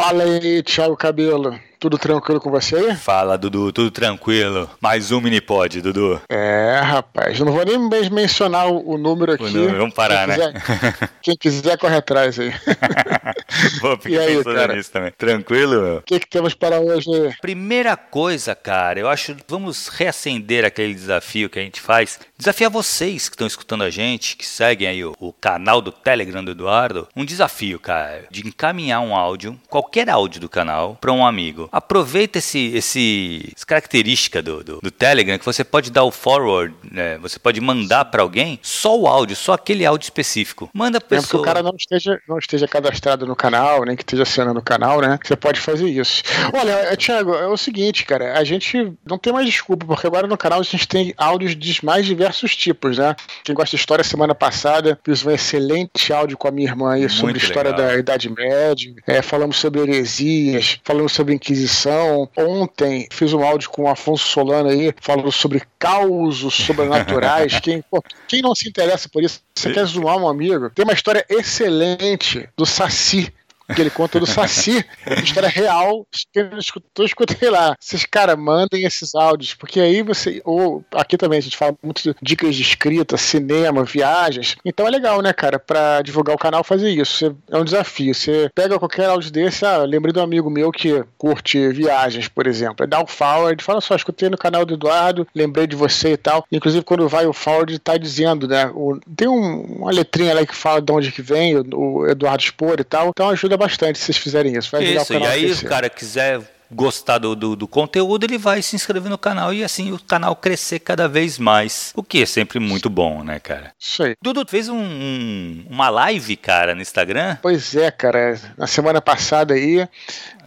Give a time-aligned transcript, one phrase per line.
[0.00, 1.60] Fala aí, Thiago Cabelo.
[1.80, 2.94] Tudo tranquilo com você aí?
[2.94, 4.68] Fala, Dudu, tudo tranquilo.
[4.82, 6.20] Mais um Minipod, Dudu.
[6.28, 7.78] É, rapaz, não vou nem
[8.10, 9.44] mencionar o, o número aqui.
[9.44, 10.52] O número, vamos parar, quem né?
[10.52, 12.52] Quiser, quem quiser, corre atrás aí.
[13.80, 14.76] Vou ficar e aí, cara?
[14.76, 15.12] nisso também.
[15.16, 15.98] Tranquilo?
[15.98, 17.10] O que, que temos para hoje?
[17.40, 22.20] Primeira coisa, cara, eu acho vamos reacender aquele desafio que a gente faz.
[22.38, 26.44] Desafiar vocês que estão escutando a gente, que seguem aí o, o canal do Telegram
[26.44, 27.08] do Eduardo.
[27.16, 32.38] Um desafio, cara, de encaminhar um áudio, qualquer áudio do canal, para um amigo aproveita
[32.38, 37.18] esse, esse essa característica do, do, do, Telegram que você pode dar o forward, né?
[37.18, 40.68] Você pode mandar para alguém só o áudio, só aquele áudio específico.
[40.72, 41.30] Manda para pessoa.
[41.30, 44.62] que o cara não esteja, não esteja cadastrado no canal, nem que esteja assinando no
[44.62, 45.18] canal, né?
[45.24, 46.22] Você pode fazer isso.
[46.52, 50.26] Olha, é, Thiago, é o seguinte, cara, a gente não tem mais desculpa, porque agora
[50.26, 53.14] no canal a gente tem áudios de mais diversos tipos, né?
[53.44, 57.08] Quem gosta de história, semana passada fiz um excelente áudio com a minha irmã aí
[57.08, 57.86] sobre Muito história legal.
[57.86, 62.28] da Idade Média, é, falamos sobre heresias, falamos sobre Inquisição Inquisição.
[62.36, 67.60] Ontem fiz um áudio com o Afonso Solano aí, falando sobre causos sobrenaturais.
[67.60, 70.70] quem, pô, quem não se interessa por isso, você quer zoar um amigo?
[70.70, 73.32] Tem uma história excelente do Saci
[73.74, 74.84] que ele conta do Saci,
[75.22, 77.76] história real, quem não escutou, escutei lá.
[77.80, 82.02] Vocês, cara, mandem esses áudios, porque aí você, ou aqui também a gente fala muito
[82.02, 86.64] de dicas de escrita, cinema, viagens, então é legal, né, cara, pra divulgar o canal
[86.64, 90.50] fazer isso, é um desafio, você pega qualquer áudio desse, ah, lembrei de um amigo
[90.50, 94.74] meu que curte viagens, por exemplo, dá o forward, fala só, escutei no canal do
[94.74, 98.98] Eduardo, lembrei de você e tal, inclusive quando vai o forward tá dizendo, né, o,
[99.16, 102.76] tem um, uma letrinha lá que fala de onde que vem, o, o Eduardo Spor
[102.78, 104.70] e tal, então ajuda bastante se vocês fizerem isso.
[104.70, 106.40] Vai isso, e aí o cara quiser
[106.72, 110.36] gostar do, do, do, conteúdo, ele vai se inscrever no canal e assim o canal
[110.36, 111.92] crescer cada vez mais.
[111.96, 113.72] O que é sempre muito bom, né, cara?
[113.78, 114.14] Isso aí.
[114.22, 117.36] Dudu, fez um, um, uma live, cara, no Instagram?
[117.42, 118.38] Pois é, cara.
[118.56, 119.88] Na semana passada aí.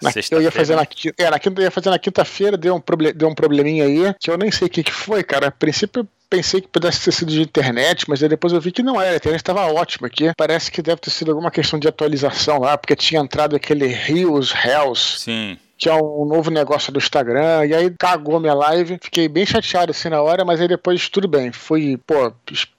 [0.01, 2.81] Na, eu ia fazer na, é, na quinta, eu ia fazer na quinta-feira, deu, um
[3.13, 5.47] deu um probleminha aí, que eu nem sei o que, que foi, cara.
[5.47, 8.81] A princípio pensei que pudesse ter sido de internet, mas aí depois eu vi que
[8.81, 9.13] não era.
[9.13, 10.31] A internet estava ótima aqui.
[10.35, 14.51] Parece que deve ter sido alguma questão de atualização lá, porque tinha entrado aquele Rios
[14.51, 15.19] Hells.
[15.19, 18.97] Sim que é um novo negócio do Instagram, e aí cagou minha live.
[19.01, 21.51] Fiquei bem chateado assim na hora, mas aí depois tudo bem.
[21.51, 22.31] Fui, pô,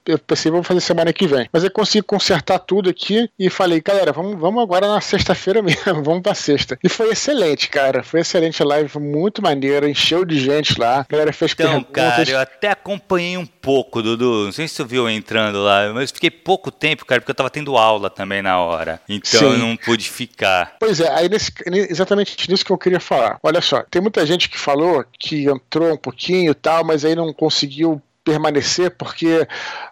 [0.07, 1.49] eu pensei, vamos fazer semana que vem.
[1.53, 6.03] Mas eu consegui consertar tudo aqui e falei, galera, vamos, vamos agora na sexta-feira mesmo,
[6.03, 6.79] vamos pra sexta.
[6.83, 8.03] E foi excelente, cara.
[8.03, 11.01] Foi excelente a live, muito maneira, encheu de gente lá.
[11.01, 11.93] A galera fez então, perguntas.
[11.95, 14.45] cara, eu até acompanhei um pouco, Dudu.
[14.45, 17.51] Não sei se tu viu entrando lá, mas fiquei pouco tempo, cara, porque eu tava
[17.51, 19.01] tendo aula também na hora.
[19.09, 19.47] Então Sim.
[19.47, 20.77] eu não pude ficar.
[20.79, 21.53] Pois é, aí nesse,
[21.89, 23.39] exatamente nisso que eu queria falar.
[23.43, 27.15] Olha só, tem muita gente que falou que entrou um pouquinho e tal, mas aí
[27.15, 29.47] não conseguiu permanecer porque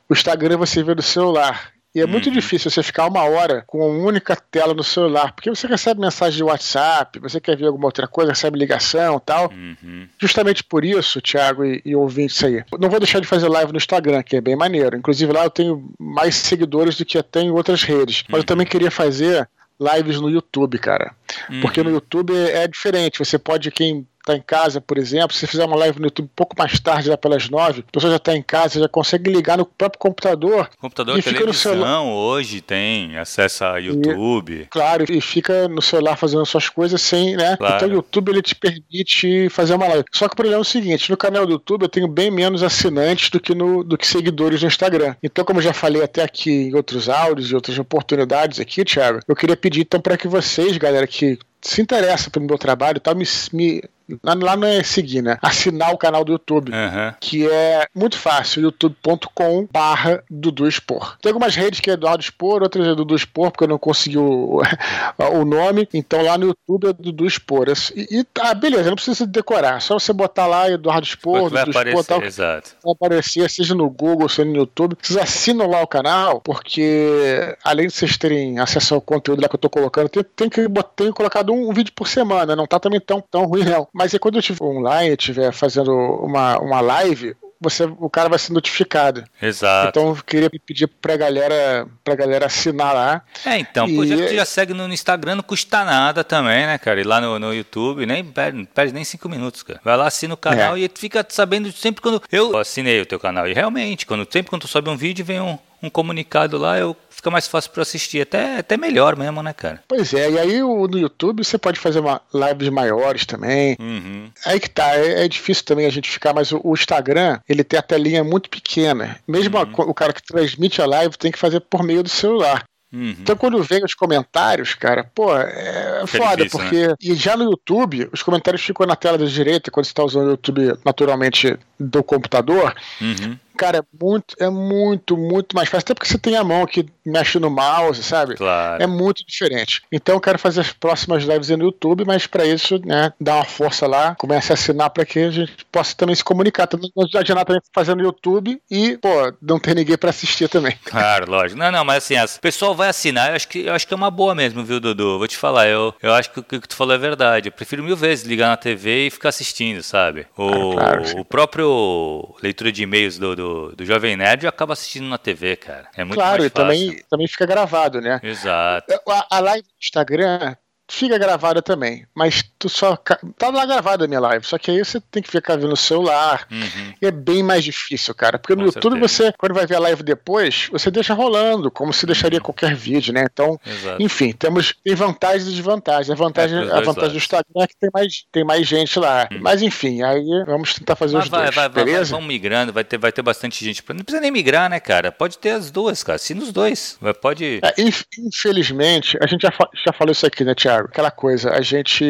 [0.08, 1.72] o Instagram você vê no celular.
[1.94, 2.32] E é muito uhum.
[2.32, 6.38] difícil você ficar uma hora com uma única tela no celular, porque você recebe mensagem
[6.38, 9.50] de WhatsApp, você quer ver alguma outra coisa, recebe ligação e tal.
[9.50, 10.08] Uhum.
[10.18, 13.76] Justamente por isso, Thiago e, e ouvintes aí, não vou deixar de fazer live no
[13.76, 14.96] Instagram, que é bem maneiro.
[14.96, 18.24] Inclusive lá eu tenho mais seguidores do que até em outras redes.
[18.26, 19.46] Mas eu também queria fazer
[19.78, 21.14] lives no YouTube, cara.
[21.60, 21.96] Porque no uhum.
[21.96, 23.18] YouTube é, é diferente.
[23.18, 26.36] Você pode, quem está em casa, por exemplo, se fizer uma live no YouTube um
[26.36, 29.58] pouco mais tarde, lá pelas nove, a pessoa já está em casa, já consegue ligar
[29.58, 30.70] no próprio computador.
[30.78, 32.02] Computador e fica no celular.
[32.02, 34.62] hoje tem acesso a YouTube.
[34.62, 37.56] E, claro, e fica no celular fazendo suas coisas sem, né?
[37.56, 37.76] Claro.
[37.76, 40.04] Então o YouTube ele te permite fazer uma live.
[40.12, 42.62] Só que o problema é o seguinte, no canal do YouTube eu tenho bem menos
[42.62, 45.14] assinantes do que, no, do que seguidores no Instagram.
[45.22, 49.20] Então, como eu já falei até aqui em outros áudios e outras oportunidades aqui, Thiago,
[49.26, 53.14] eu queria pedir então para que vocês, galera, que se interessa pelo meu trabalho, tá,
[53.14, 53.82] me, me
[54.22, 55.38] Lá não é seguir, né?
[55.42, 57.14] Assinar o canal do YouTube, uhum.
[57.20, 61.16] que é muito fácil, youtube.com barra Dudu Expor.
[61.20, 64.18] Tem algumas redes que é Eduardo Expor, outras é Dudu Expor, porque eu não consegui
[64.18, 64.60] o,
[65.32, 65.88] o nome.
[65.92, 67.66] Então lá no YouTube é Dudu Expor.
[67.94, 69.80] E, e tá, beleza, não precisa decorar.
[69.80, 72.22] Só você botar lá Eduardo Expor, Dudu aparecer, Expor, tal.
[72.22, 72.70] Exato.
[72.82, 74.96] Vai aparecer, seja no Google, seja no YouTube.
[75.00, 79.54] Vocês assinam lá o canal, porque além de vocês terem acesso ao conteúdo lá que
[79.54, 82.56] eu tô colocando, tem, tem que ter colocado um, um vídeo por semana.
[82.56, 83.88] Não tá também tão, tão ruim, não.
[83.92, 88.38] Mas é quando eu estiver online, estiver fazendo uma, uma live, você, o cara vai
[88.38, 89.24] ser notificado.
[89.40, 89.88] Exato.
[89.90, 93.22] Então eu queria pedir pra galera, pra galera assinar lá.
[93.46, 93.94] É, então, e...
[93.94, 97.00] por exemplo, tu já segue no Instagram, não custa nada também, né, cara?
[97.00, 99.80] E lá no, no YouTube, nem perde, perde nem cinco minutos, cara.
[99.84, 100.80] Vai lá, assina o canal é.
[100.80, 102.20] e fica sabendo sempre quando.
[102.32, 103.46] Eu assinei o teu canal.
[103.46, 106.96] E realmente, quando, sempre quando tu sobe um vídeo, vem um, um comunicado lá, eu
[107.10, 109.82] fica mais fácil para assistir, até, até melhor mesmo, né, cara?
[109.88, 113.76] Pois é, e aí o, no YouTube você pode fazer uma, lives maiores também.
[113.80, 114.30] Uhum.
[114.46, 117.64] Aí que tá, é, é, difícil também a gente ficar, mas o, o, Instagram, ele
[117.64, 119.18] tem a telinha muito pequena.
[119.26, 119.62] Mesmo uhum.
[119.62, 122.64] a, o cara que transmite a live tem que fazer por meio do celular.
[122.92, 123.16] Uhum.
[123.20, 126.88] Então quando vem os comentários, cara, pô, é foda, difícil, porque.
[126.88, 126.94] Né?
[127.00, 130.26] E já no YouTube, os comentários ficam na tela da direita, quando você está usando
[130.26, 132.74] o YouTube naturalmente do computador.
[133.00, 135.84] Uhum cara, é muito, é muito, muito mais fácil.
[135.84, 138.34] Até porque você tem a mão que mexe no mouse, sabe?
[138.34, 138.82] Claro.
[138.82, 139.82] É muito diferente.
[139.92, 143.44] Então eu quero fazer as próximas lives no YouTube, mas para isso, né, dar uma
[143.44, 146.66] força lá, comece a assinar para que a gente possa também se comunicar.
[146.66, 150.76] Também não adianta também fazendo no YouTube e, pô, não ter ninguém para assistir também.
[150.92, 151.58] Claro, lógico.
[151.58, 153.96] Não, não, mas assim, o pessoal vai assinar, eu acho que, eu acho que é
[153.96, 155.18] uma boa mesmo, viu, Dudu?
[155.18, 157.48] Vou te falar, eu, eu acho que o que tu falou é verdade.
[157.48, 160.26] Eu prefiro mil vezes ligar na TV e ficar assistindo, sabe?
[160.36, 165.06] O, ah, claro, o próprio leitura de e-mails do, do, do Jovem Nerd acaba assistindo
[165.06, 165.88] na TV, cara.
[165.96, 166.66] É muito claro, mais fácil.
[166.66, 168.20] Claro, e também, também fica gravado, né?
[168.22, 168.92] Exato.
[169.08, 170.56] A, a live do Instagram
[170.88, 174.84] fica gravada também, mas tu só tá lá gravada a minha live, só que aí
[174.84, 176.46] você tem que ficar vendo no celular.
[176.50, 176.94] Uhum.
[177.00, 179.30] E é bem mais difícil, cara, porque no Com YouTube certeza.
[179.30, 182.44] você, quando vai ver a live depois, você deixa rolando, como se deixaria uhum.
[182.44, 183.24] qualquer vídeo, né?
[183.30, 184.02] Então, Exato.
[184.02, 186.10] enfim, temos tem vantagens e desvantagens.
[186.10, 189.28] A vantagem, é, a vantagem do Instagram é que tem mais, tem mais gente lá.
[189.30, 189.38] Uhum.
[189.40, 192.10] Mas enfim, aí vamos tentar fazer mas os vai, dois, vai, beleza?
[192.10, 193.82] Vai, vamos migrando, vai ter, vai ter bastante gente.
[193.88, 195.10] Não precisa nem migrar, né, cara?
[195.10, 196.18] Pode ter as duas, cara.
[196.18, 197.60] Se nos dois, pode.
[197.62, 197.74] É,
[198.18, 199.52] infelizmente, a gente já,
[199.86, 200.88] já falou isso aqui, né, Thiago?
[200.88, 202.04] Aquela coisa, a gente,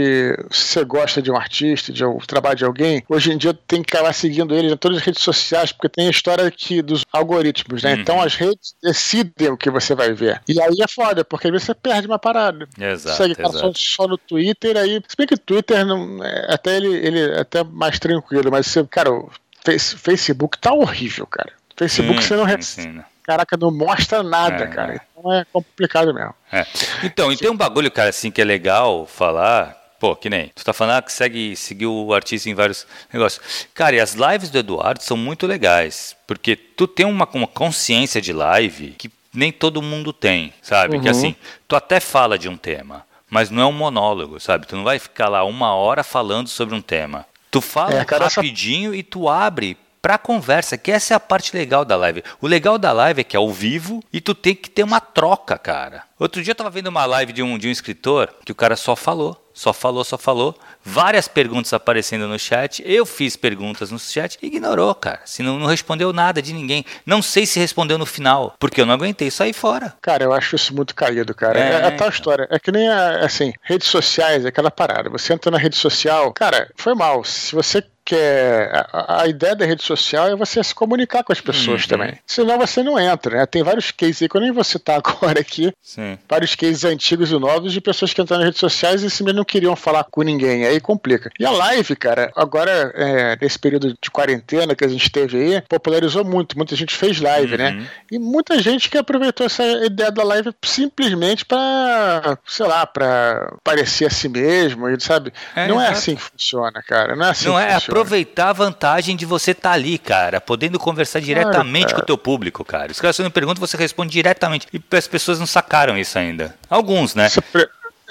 [0.50, 3.82] se você gosta de um artista, de um trabalho de alguém, hoje em dia tem
[3.82, 7.04] que acabar seguindo ele em todas as redes sociais, porque tem a história aqui dos
[7.12, 7.94] algoritmos, né?
[7.94, 8.00] Uhum.
[8.00, 10.40] Então as redes decidem o que você vai ver.
[10.48, 12.68] E aí é foda, porque às vezes você perde uma parada.
[12.78, 13.16] Exato.
[13.16, 13.58] Segue exato.
[13.58, 15.02] Só, só, no Twitter, aí.
[15.08, 18.66] Se bem que o Twitter não, é, até ele, ele é até mais tranquilo, mas
[18.66, 19.30] você, cara, o
[19.64, 21.52] Facebook tá horrível, cara.
[21.76, 25.00] Facebook você não recebe caraca, não mostra nada, é, cara.
[25.16, 26.34] Então é complicado mesmo.
[26.50, 26.66] É.
[27.04, 29.80] Então, e tem um bagulho, cara, assim, que é legal falar.
[29.98, 30.48] Pô, que nem.
[30.48, 33.68] Tu tá falando ah, que segue, seguiu o artista em vários negócios.
[33.72, 36.16] Cara, e as lives do Eduardo são muito legais.
[36.26, 40.96] Porque tu tem uma, uma consciência de live que nem todo mundo tem, sabe?
[40.96, 41.02] Uhum.
[41.02, 41.36] Que assim,
[41.68, 44.66] tu até fala de um tema, mas não é um monólogo, sabe?
[44.66, 47.24] Tu não vai ficar lá uma hora falando sobre um tema.
[47.50, 48.98] Tu fala é, rapidinho essa...
[48.98, 52.24] e tu abre para conversa, que essa é a parte legal da live.
[52.40, 55.00] O legal da live é que é ao vivo e tu tem que ter uma
[55.00, 56.02] troca, cara.
[56.18, 58.74] Outro dia eu tava vendo uma live de um, de um escritor que o cara
[58.74, 60.58] só falou, só falou, só falou.
[60.84, 62.82] Várias perguntas aparecendo no chat.
[62.84, 65.20] Eu fiz perguntas no chat e ignorou, cara.
[65.24, 66.84] Se não, não respondeu nada de ninguém.
[67.06, 69.94] Não sei se respondeu no final, porque eu não aguentei sair fora.
[70.00, 71.58] Cara, eu acho isso muito caído, cara.
[71.58, 72.48] É, é, a tal história.
[72.50, 75.10] É que nem, a, assim, redes sociais, é aquela parada.
[75.10, 77.22] Você entra na rede social, cara, foi mal.
[77.22, 81.32] Se você que é, a, a, ideia da rede social é você se comunicar com
[81.32, 81.88] as pessoas uhum.
[81.88, 82.18] também.
[82.26, 83.46] Senão você não entra, né?
[83.46, 86.18] Tem vários cases aí, quando nem você tá agora aqui, Sim.
[86.28, 89.44] vários cases antigos e novos de pessoas que entraram nas redes sociais e simplesmente não
[89.44, 90.64] queriam falar com ninguém.
[90.64, 91.30] Aí complica.
[91.38, 95.62] E a live, cara, agora, é, nesse período de quarentena que a gente teve aí,
[95.62, 96.56] popularizou muito.
[96.56, 97.70] Muita gente fez live, né?
[97.70, 97.76] uhum.
[97.76, 97.86] né?
[98.10, 104.06] E muita gente que aproveitou essa ideia da live simplesmente para, sei lá, para parecer
[104.06, 105.32] a si mesmo, sabe?
[105.54, 107.14] É, não é assim que funciona, cara.
[107.14, 109.98] Não é assim não que é funciona aproveitar a vantagem de você estar tá ali,
[109.98, 112.90] cara, podendo conversar diretamente claro, com o teu público, cara.
[112.90, 114.66] Os caras fazem pergunta, você responde diretamente.
[114.72, 116.54] E as pessoas não sacaram isso ainda.
[116.68, 117.28] Alguns, né?
[117.28, 117.40] Você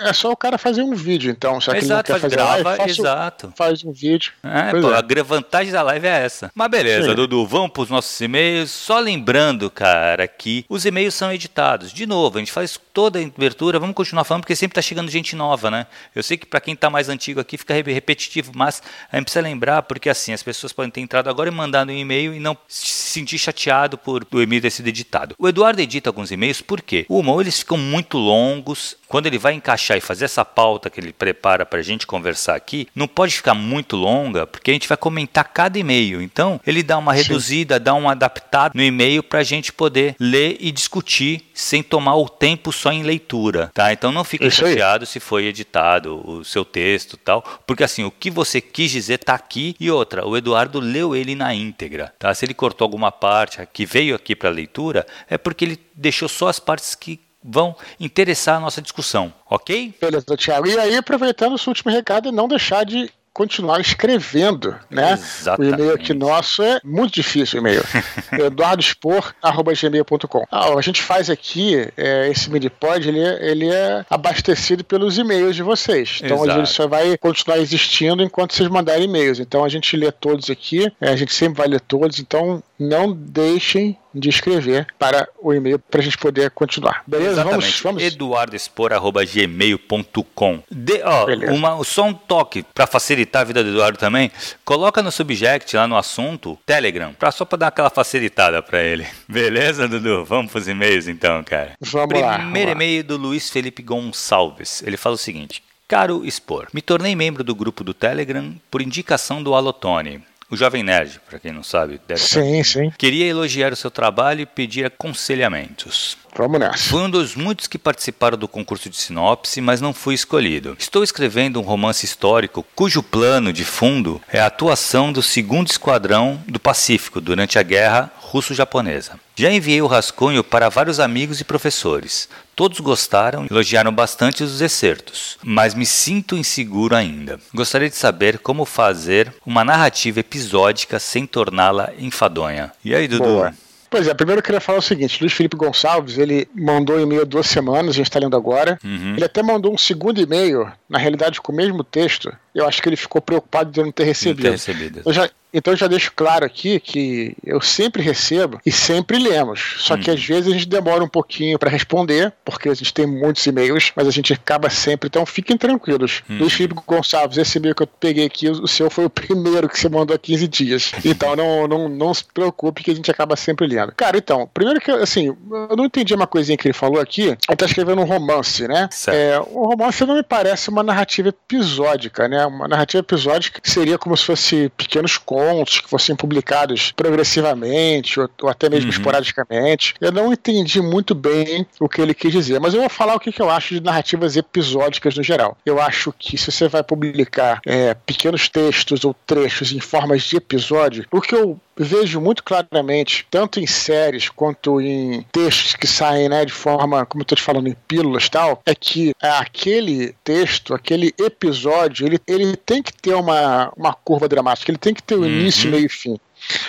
[0.04, 1.60] é só o cara fazer um vídeo, então.
[1.62, 3.54] Só que exato, ele não quer fazer grava, live, exato.
[3.56, 4.34] faz um vídeo.
[4.44, 5.20] É, pô, é.
[5.20, 6.52] a vantagem da live é essa.
[6.56, 7.16] Mas beleza, Sim.
[7.16, 8.72] Dudu, vamos para os nossos e-mails.
[8.72, 11.92] Só lembrando, cara, que os e-mails são editados.
[11.92, 15.10] De novo, a gente faz toda a abertura, vamos continuar falando, porque sempre está chegando
[15.10, 15.88] gente nova, né?
[16.16, 18.82] Eu sei que para quem está mais antigo aqui fica repetitivo, mas
[19.12, 21.96] a gente precisa lembrar, porque assim, as pessoas podem ter entrado agora e mandado um
[21.96, 25.36] e-mail e não se sentir chateado por o e-mail ter sido editado.
[25.38, 27.06] O Eduardo edita alguns e-mails, por quê?
[27.10, 31.12] Uma, eles ficam muito longos, quando ele vai encaixar e fazer essa pauta que ele
[31.12, 34.98] prepara para a gente conversar aqui, não pode ficar muito longa, porque a gente vai
[34.98, 36.22] comentar cada e-mail.
[36.22, 37.84] Então, ele dá uma reduzida, Sim.
[37.84, 42.28] dá um adaptado no e-mail para a gente poder ler e discutir sem tomar o
[42.28, 43.94] tempo só em leitura, tá?
[43.94, 48.32] Então não fique chateado se foi editado o seu texto tal, porque assim, o que
[48.32, 52.34] você quis dizer tá aqui e outra, o Eduardo leu ele na íntegra, tá?
[52.34, 56.48] Se ele cortou alguma parte que veio aqui para leitura, é porque ele deixou só
[56.48, 59.94] as partes que vão interessar a nossa discussão, ok?
[60.00, 60.68] Beleza, Thiago.
[60.68, 65.14] E aí, aproveitando o último recado, não deixar de continuar escrevendo, né?
[65.14, 65.72] Exatamente.
[65.72, 67.82] O e-mail aqui nosso é muito difícil o e-mail.
[68.32, 75.18] eduardospor.gmail.com ah, A gente faz aqui, é, esse Minipod, ele, é, ele é abastecido pelos
[75.18, 76.20] e-mails de vocês.
[76.24, 76.60] Então Exato.
[76.60, 79.40] ele só vai continuar existindo enquanto vocês mandarem e-mails.
[79.40, 83.14] Então a gente lê todos aqui, é, a gente sempre vai ler todos, então não
[83.14, 87.04] deixem de escrever para o e-mail para a gente poder continuar.
[87.06, 87.42] Beleza?
[87.42, 87.62] Exatamente.
[87.62, 88.02] Vamos, vamos.
[88.04, 90.64] eduardoespor.gmail.com
[91.04, 94.32] ó, uma, Só um toque para facilitar a vida do Eduardo também.
[94.66, 99.06] Coloca no subject lá no assunto Telegram, pra, só para dar aquela facilitada para ele.
[99.30, 100.26] Beleza, Dudu?
[100.26, 101.74] Vamos para os e-mails então, cara.
[101.80, 102.40] Vamos Primeiro lá.
[102.40, 104.82] Primeiro e-mail do Luiz Felipe Gonçalves.
[104.84, 109.44] Ele fala o seguinte: Caro Expor, me tornei membro do grupo do Telegram por indicação
[109.44, 110.24] do Alotone.
[110.52, 112.92] O Jovem Nerd, para quem não sabe, deve Sim, sim.
[112.98, 116.18] Queria elogiar o seu trabalho e pedir aconselhamentos.
[116.36, 116.78] Vamos nessa.
[116.78, 120.76] Fui um dos muitos que participaram do concurso de sinopse, mas não fui escolhido.
[120.78, 126.44] Estou escrevendo um romance histórico cujo plano de fundo é a atuação do 2 Esquadrão
[126.46, 129.20] do Pacífico durante a Guerra Russo-Japonesa.
[129.36, 132.30] Já enviei o rascunho para vários amigos e professores.
[132.56, 137.38] Todos gostaram e elogiaram bastante os excertos, mas me sinto inseguro ainda.
[137.54, 142.72] Gostaria de saber como fazer uma narrativa episódica sem torná-la enfadonha.
[142.86, 143.24] E aí, Dudu?
[143.26, 143.54] Boa.
[143.92, 147.26] Pois é, primeiro eu queria falar o seguinte: Luiz Felipe Gonçalves, ele mandou um e-mail
[147.26, 148.80] duas semanas, a gente está lendo agora.
[148.82, 149.16] Uhum.
[149.16, 152.32] Ele até mandou um segundo e-mail, na realidade com o mesmo texto.
[152.54, 154.38] Eu acho que ele ficou preocupado de eu não ter recebido.
[154.44, 155.02] Não ter recebido.
[155.06, 159.76] Eu já, então eu já deixo claro aqui que eu sempre recebo e sempre lemos.
[159.80, 160.14] Só que Hum.
[160.14, 163.92] às vezes a gente demora um pouquinho para responder, porque a gente tem muitos e-mails,
[163.96, 165.08] mas a gente acaba sempre.
[165.08, 166.24] Então fiquem tranquilos.
[166.30, 166.38] Hum.
[166.40, 169.78] Luiz Felipe Gonçalves, esse e-mail que eu peguei aqui, o seu foi o primeiro que
[169.80, 170.92] você mandou há 15 dias.
[171.04, 173.94] Então não, não, não se preocupe que a gente acaba sempre lendo.
[173.96, 177.24] Cara, então, primeiro que assim, eu não entendi uma coisinha que ele falou aqui.
[177.48, 178.88] Ele tá escrevendo um romance, né?
[178.92, 179.16] Certo.
[179.18, 182.41] É, um romance não me parece uma narrativa episódica, né?
[182.46, 188.50] Uma narrativa episódica seria como se fosse pequenos contos que fossem publicados progressivamente ou, ou
[188.50, 188.98] até mesmo Uhum.
[188.98, 189.94] esporadicamente.
[190.02, 193.20] Eu não entendi muito bem o que ele quis dizer, mas eu vou falar o
[193.20, 195.58] que, que eu acho de narrativas episódicas no geral.
[195.66, 200.38] Eu acho que se você vai publicar é, pequenos textos ou trechos em formas de
[200.38, 206.30] episódio, o que eu vejo muito claramente, tanto em séries quanto em textos que saem
[206.30, 209.30] né, de forma, como eu estou te falando, em pílulas e tal, é que é,
[209.30, 214.94] aquele texto, aquele episódio, ele, ele tem que ter uma, uma curva dramática, ele tem
[214.94, 215.28] que ter o Uhum.
[215.28, 216.18] início, meio e fim.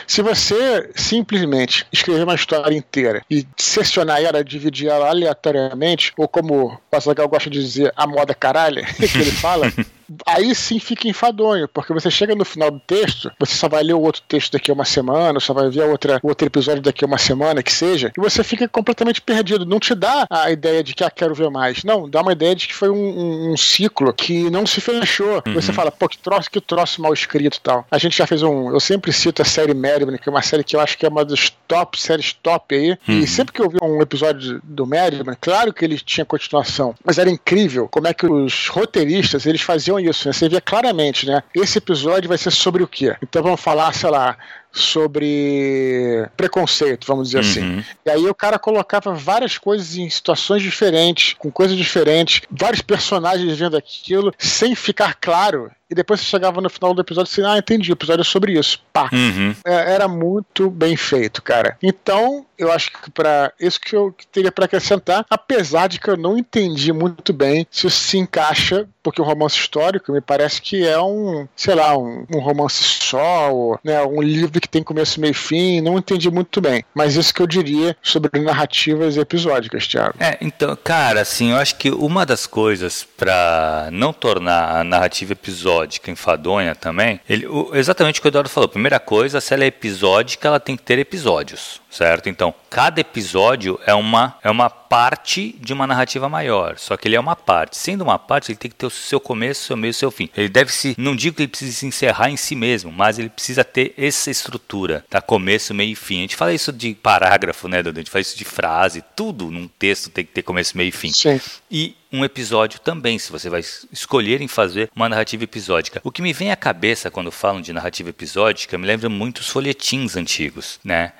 [0.06, 6.66] Se você simplesmente escrever uma história inteira e seccionar ela, dividir ela aleatoriamente, ou como
[6.66, 9.72] o Passagal gosta de dizer, a moda caralho, que ele fala,
[10.26, 13.94] aí sim fica enfadonho, porque você chega no final do texto, você só vai ler
[13.94, 17.06] o outro texto daqui a uma semana, só vai ver outra, outro episódio daqui a
[17.06, 19.64] uma semana, que seja, e você fica completamente perdido.
[19.66, 21.84] Não te dá a ideia de que, ah, quero ver mais.
[21.84, 25.42] Não, dá uma ideia de que foi um, um- um ciclo que não se fechou.
[25.54, 27.86] Você fala, pô, que troço, que troço mal escrito e tal.
[27.90, 28.70] A gente já fez um.
[28.70, 31.08] Eu sempre cito a série Madman, que é uma série que eu acho que é
[31.08, 32.96] uma das top séries top aí.
[33.08, 37.18] E sempre que eu vi um episódio do Madman, claro que ele tinha continuação, mas
[37.18, 40.32] era incrível como é que os roteiristas eles faziam isso, né?
[40.32, 41.42] Você via claramente, né?
[41.54, 43.16] Esse episódio vai ser sobre o quê?
[43.22, 44.36] Então vamos falar, sei lá,
[44.72, 47.62] sobre preconceito, vamos dizer assim.
[47.62, 47.84] Uhum.
[48.06, 53.58] E aí o cara colocava várias coisas em situações diferentes, com coisas diferentes, vários personagens
[53.58, 55.70] vendo aquilo, sem ficar claro.
[55.92, 58.24] E depois você chegava no final do episódio e assim, ah, entendi, o episódio é
[58.24, 58.82] sobre isso.
[58.94, 59.10] Pá.
[59.12, 59.54] Uhum.
[59.62, 61.76] É, era muito bem feito, cara.
[61.82, 66.16] Então, eu acho que para isso que eu teria para acrescentar, apesar de que eu
[66.16, 70.86] não entendi muito bem se isso se encaixa, porque o romance histórico me parece que
[70.86, 75.20] é um, sei lá, um, um romance só, ou, né, um livro que tem começo,
[75.20, 76.84] meio e fim, não entendi muito bem.
[76.94, 80.14] Mas isso que eu diria sobre narrativas episódicas, Thiago.
[80.20, 85.32] É, então, cara, assim, eu acho que uma das coisas pra não tornar a narrativa
[85.32, 88.68] episódica enfadonha também, ele, o- exatamente o que o Eduardo falou.
[88.68, 92.28] Primeira coisa, se ela é episódica, ela tem que ter episódios, certo?
[92.28, 97.16] Então, cada episódio é uma, é uma parte de uma narrativa maior, só que ele
[97.16, 97.76] é uma parte.
[97.76, 100.28] Sendo uma parte, ele tem que ter o seu começo, seu meio, seu fim.
[100.34, 103.28] Ele deve se, não digo que ele precise se encerrar em si mesmo, mas ele
[103.28, 105.20] precisa ter essa estrutura, tá?
[105.20, 106.18] Começo, meio e fim.
[106.18, 107.98] A gente fala isso de parágrafo, né, Dudu?
[107.98, 110.92] A gente fala isso de frase, tudo num texto tem que ter começo, meio e
[110.92, 111.12] fim.
[111.12, 111.40] Sim.
[111.70, 116.00] E um episódio também, se você vai es- escolher em fazer uma narrativa episódica.
[116.04, 119.48] O que me vem à cabeça quando falam de narrativa episódica me lembra muito os
[119.48, 121.12] folhetins antigos, né?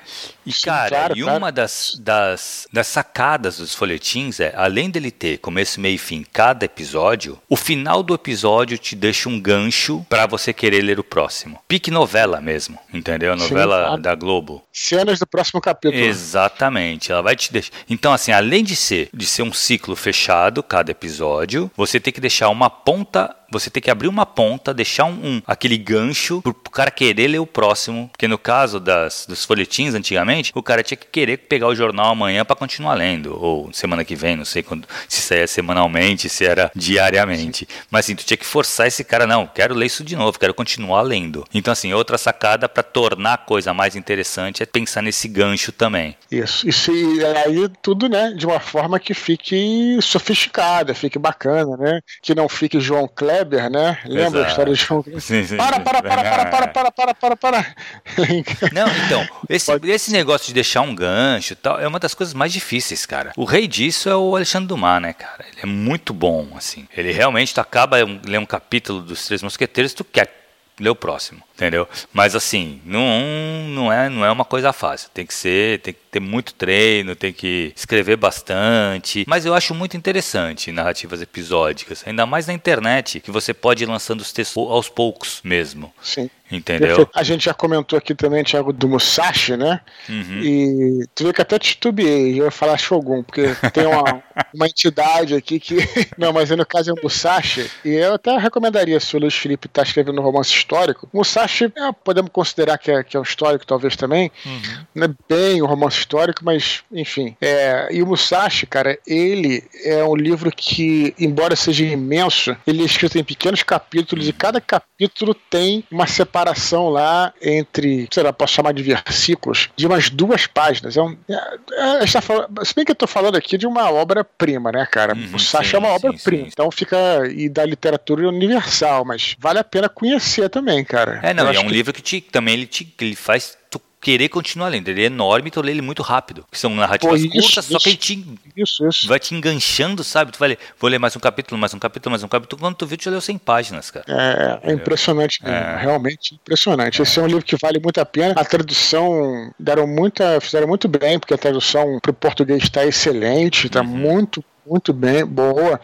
[0.44, 1.38] E Sim, cara, claro, e claro.
[1.38, 6.24] uma das, das, das sacadas dos folhetins é, além dele ter começo, meio e fim
[6.32, 11.04] cada episódio, o final do episódio te deixa um gancho pra você querer ler o
[11.04, 11.58] próximo.
[11.68, 13.36] Pique novela mesmo, entendeu?
[13.38, 14.02] Sim, Novela claro.
[14.02, 14.62] da Globo.
[14.72, 16.02] Cenas do próximo capítulo.
[16.02, 17.70] Exatamente, ela vai te deixar.
[17.88, 22.20] Então, assim, além de ser de ser um ciclo fechado, cada episódio, você tem que
[22.20, 26.54] deixar uma ponta você tem que abrir uma ponta, deixar um, um aquele gancho pro,
[26.54, 28.08] pro cara querer ler o próximo.
[28.10, 32.06] Porque no caso das, dos folhetins antigamente, o cara tinha que querer pegar o jornal
[32.06, 33.38] amanhã para continuar lendo.
[33.38, 37.68] Ou semana que vem, não sei quando, se saía semanalmente, se era diariamente.
[37.90, 40.54] Mas assim, tu tinha que forçar esse cara, não, quero ler isso de novo, quero
[40.54, 41.44] continuar lendo.
[41.52, 46.16] Então, assim, outra sacada para tornar a coisa mais interessante é pensar nesse gancho também.
[46.30, 46.66] Isso.
[46.90, 52.00] E aí tudo, né, de uma forma que fique sofisticada, fique bacana, né?
[52.22, 53.06] Que não fique João
[53.42, 53.98] Kleber, né?
[54.04, 54.44] Lembra Exato.
[54.44, 55.20] a história de João Kleber?
[55.20, 57.74] Sim, sim, para, para, para, para, para, para, para, para, para.
[58.72, 62.34] Não, então, esse, esse negócio de deixar um gancho e tal é uma das coisas
[62.34, 63.32] mais difíceis, cara.
[63.36, 65.44] O rei disso é o Alexandre Dumas, né, cara?
[65.50, 66.86] Ele é muito bom, assim.
[66.96, 70.42] Ele realmente, tu acaba ler um capítulo dos Três Mosqueteiros, tu quer
[70.80, 71.88] ler o próximo, entendeu?
[72.12, 75.08] Mas assim, não, não, é, não é uma coisa fácil.
[75.14, 79.24] Tem que ser, tem que ter muito treino, tem que escrever bastante.
[79.28, 83.86] Mas eu acho muito interessante narrativas episódicas, ainda mais na internet, que você pode ir
[83.86, 85.92] lançando os textos aos poucos mesmo.
[86.02, 86.28] Sim.
[86.52, 87.08] Entendeu?
[87.14, 89.80] A gente já comentou aqui também, Thiago, do Musashi, né?
[90.06, 90.40] Uhum.
[90.42, 94.22] E tu viu que até titubeei, eu ia falar Shogun, porque tem uma,
[94.54, 95.76] uma entidade aqui que.
[96.18, 99.66] Não, mas no caso é o Musashi, e eu até recomendaria, se o Luiz Felipe
[99.66, 101.08] está escrevendo um romance histórico.
[101.12, 104.30] Musashi, é, podemos considerar que é, que é um histórico, talvez também.
[104.44, 104.62] Uhum.
[104.94, 107.36] Não é bem um romance histórico, mas, enfim.
[107.40, 112.86] É, e o Musashi, cara, ele é um livro que, embora seja imenso, ele é
[112.86, 118.54] escrito em pequenos capítulos, e cada capítulo tem uma separação lá entre, sei lá, posso
[118.54, 120.96] chamar de versículos, de umas duas páginas.
[120.96, 123.90] É um, é, é, está falando, se bem que eu estou falando aqui de uma
[123.90, 125.14] obra-prima, né, cara?
[125.14, 126.48] Uhum, o Sacha é uma obra-prima.
[126.48, 126.96] Então fica.
[127.34, 131.20] E da literatura universal, mas vale a pena conhecer também, cara.
[131.22, 131.72] É, não, é um que...
[131.72, 134.88] livro que te, também ele, te, ele faz tu querer continuar lendo.
[134.88, 136.44] Ele é enorme, tu lê ele muito rápido.
[136.50, 139.06] Que são narrativas Pô, isso, curtas, isso, só que ele te, isso, isso.
[139.06, 140.32] vai te enganchando, sabe?
[140.32, 142.60] Tu vai ler, vou ler mais um capítulo, mais um capítulo, mais um capítulo.
[142.60, 144.04] Quando tu viu, tu já leu 100 páginas, cara.
[144.08, 145.76] É, é impressionante, é.
[145.80, 147.00] realmente impressionante.
[147.00, 147.02] É.
[147.04, 148.34] Esse é um livro que vale muito a pena.
[148.36, 153.66] A tradução deram muita, fizeram muito bem, porque a tradução para o português está excelente,
[153.66, 153.86] está uhum.
[153.86, 155.80] muito muito bem, boa.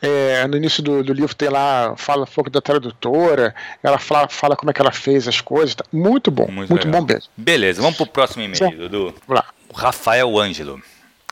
[0.00, 4.28] É, no início do, do, livro tem lá, fala um pouco da tradutora, ela fala,
[4.28, 5.74] fala como é que ela fez as coisas.
[5.74, 5.84] Tá?
[5.92, 7.30] Muito bom, muito, muito bom mesmo.
[7.36, 9.14] Beleza, vamos pro próximo e-mail, Dudu.
[9.26, 9.44] Vamos lá.
[9.68, 10.80] O Rafael Ângelo.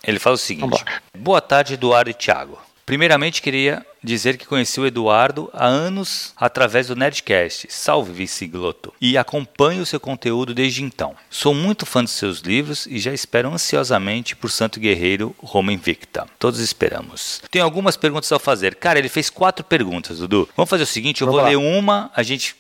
[0.02, 0.84] Ele fala o seguinte:
[1.16, 2.65] Boa tarde, Eduardo e Thiago.
[2.86, 8.94] Primeiramente, queria dizer que conheci o Eduardo há anos através do Nerdcast, salve Vice Gloto,
[9.00, 11.16] e acompanho o seu conteúdo desde então.
[11.28, 16.28] Sou muito fã dos seus livros e já espero ansiosamente por Santo Guerreiro Roma Invicta.
[16.38, 17.42] Todos esperamos.
[17.50, 18.76] Tenho algumas perguntas a fazer.
[18.76, 20.48] Cara, ele fez quatro perguntas, Dudu.
[20.56, 21.50] Vamos fazer o seguinte, eu Vamos vou lá.
[21.50, 22.54] ler uma, a gente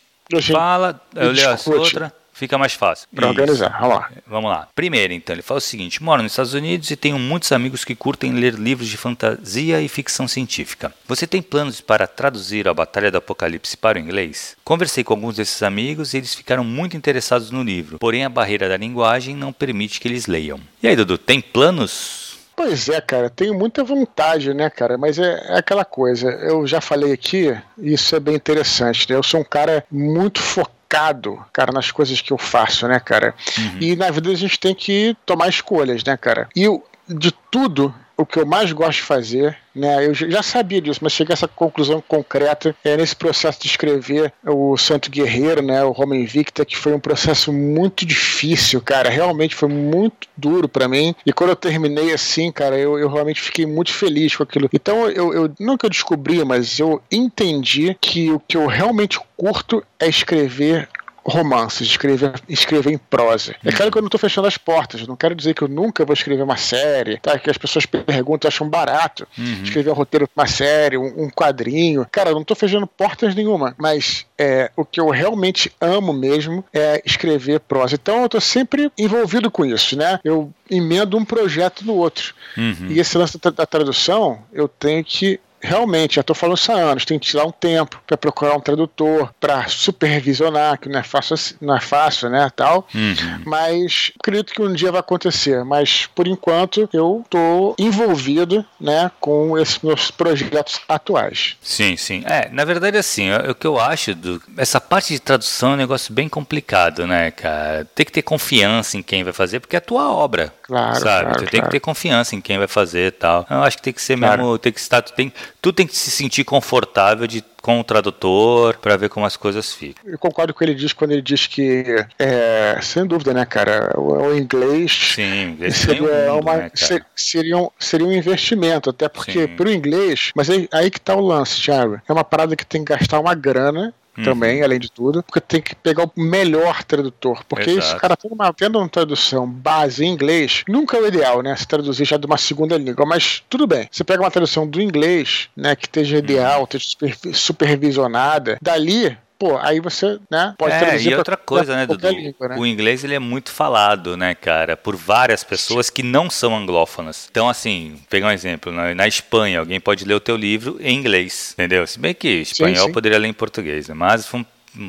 [0.50, 3.08] fala, eu leio a outra fica mais fácil.
[3.14, 4.10] Para organizar, vamos lá.
[4.26, 4.68] Vamos lá.
[4.74, 7.94] Primeiro, então, ele fala o seguinte: moro nos Estados Unidos e tenho muitos amigos que
[7.94, 10.92] curtem ler livros de fantasia e ficção científica.
[11.08, 14.56] Você tem planos para traduzir a Batalha do Apocalipse para o inglês?
[14.62, 18.68] Conversei com alguns desses amigos e eles ficaram muito interessados no livro, porém a barreira
[18.68, 20.60] da linguagem não permite que eles leiam.
[20.82, 22.26] E aí, Dudu, tem planos?
[22.56, 24.96] Pois é, cara, tenho muita vontade, né, cara?
[24.96, 29.16] Mas é, é, aquela coisa, eu já falei aqui, isso é bem interessante, né?
[29.16, 33.34] Eu sou um cara muito focado focado, cara, nas coisas que eu faço, né, cara?
[33.58, 33.78] Uhum.
[33.80, 36.48] E na vida a gente tem que tomar escolhas, né, cara?
[36.54, 40.06] E eu, de tudo, o que eu mais gosto de fazer, né?
[40.06, 44.32] Eu já sabia disso, mas cheguei a essa conclusão concreta é nesse processo de escrever
[44.44, 45.84] o Santo Guerreiro, né?
[45.84, 49.10] O Roma Invicta, que foi um processo muito difícil, cara.
[49.10, 51.14] Realmente foi muito duro para mim.
[51.26, 54.68] E quando eu terminei assim, cara, eu, eu realmente fiquei muito feliz com aquilo.
[54.72, 59.20] Então eu, eu não que eu descobri, mas eu entendi que o que eu realmente
[59.36, 60.88] curto é escrever
[61.26, 63.56] romances, escrever, escrever em prosa.
[63.64, 66.04] É claro que eu não estou fechando as portas, não quero dizer que eu nunca
[66.04, 67.38] vou escrever uma série, tá?
[67.38, 69.62] Que as pessoas perguntam, acham barato uhum.
[69.62, 72.06] escrever um roteiro para uma série, um, um, quadrinho.
[72.10, 76.64] Cara, eu não estou fechando portas nenhuma, mas é, o que eu realmente amo mesmo
[76.72, 77.94] é escrever prosa.
[77.94, 80.20] Então eu estou sempre envolvido com isso, né?
[80.24, 82.34] Eu emendo um projeto no outro.
[82.56, 82.88] Uhum.
[82.88, 87.04] E esse lance da tradução, eu tenho que realmente, já estou falando isso há anos,
[87.04, 91.36] tem que tirar um tempo para procurar um tradutor, para supervisionar, que não é fácil,
[91.60, 92.86] não é fácil, né, tal.
[92.94, 93.42] Uhum.
[93.44, 95.64] Mas acredito que um dia vai acontecer.
[95.64, 101.56] Mas por enquanto eu estou envolvido, né, com esses meus projetos atuais.
[101.60, 102.22] Sim, sim.
[102.26, 105.76] É, na verdade, assim, o que eu acho do essa parte de tradução é um
[105.76, 107.84] negócio bem complicado, né, cara.
[107.94, 110.52] Tem que ter confiança em quem vai fazer, porque é a tua obra.
[110.62, 111.24] Claro, sabe?
[111.24, 111.64] Claro, tu tem claro.
[111.66, 113.46] que ter confiança em quem vai fazer e tal.
[113.48, 115.32] Eu acho que tem que ser mesmo, tem que estar, tem
[115.66, 119.74] tu tem que se sentir confortável de com o tradutor para ver como as coisas
[119.74, 120.08] ficam.
[120.08, 121.84] Eu concordo com ele diz quando ele diz que,
[122.16, 127.04] é, sem dúvida, né, cara, o, o inglês, Sim, inglês seria, mundo, uma, né, ser,
[127.16, 129.56] seria, um, seria um investimento, até porque Sim.
[129.56, 132.84] pro inglês, mas aí, aí que tá o lance, Thiago, é uma parada que tem
[132.84, 134.24] que gastar uma grana Uhum.
[134.24, 137.44] também, além de tudo, porque tem que pegar o melhor tradutor.
[137.48, 137.86] Porque Exato.
[137.86, 141.54] esse cara tendo uma, tendo uma tradução base em inglês, nunca é o ideal, né?
[141.56, 143.88] Se traduzir já de uma segunda língua, mas tudo bem.
[143.90, 146.64] Você pega uma tradução do inglês, né, que esteja ideal, Uhum.
[146.64, 149.16] esteja super- supervisionada, dali.
[149.38, 152.20] Pô, aí você, né, pode é, traduzir e pra outra coisa, né, qualquer Dudu?
[152.20, 152.56] língua, né?
[152.58, 157.28] O inglês ele é muito falado, né, cara, por várias pessoas que não são anglófonas.
[157.30, 160.96] Então, assim, pegar um exemplo, na, na Espanha, alguém pode ler o teu livro em
[160.96, 161.86] inglês, entendeu?
[161.86, 162.92] Se bem que espanhol sim.
[162.92, 163.94] poderia ler em português, né?
[163.94, 164.46] Mas foi um,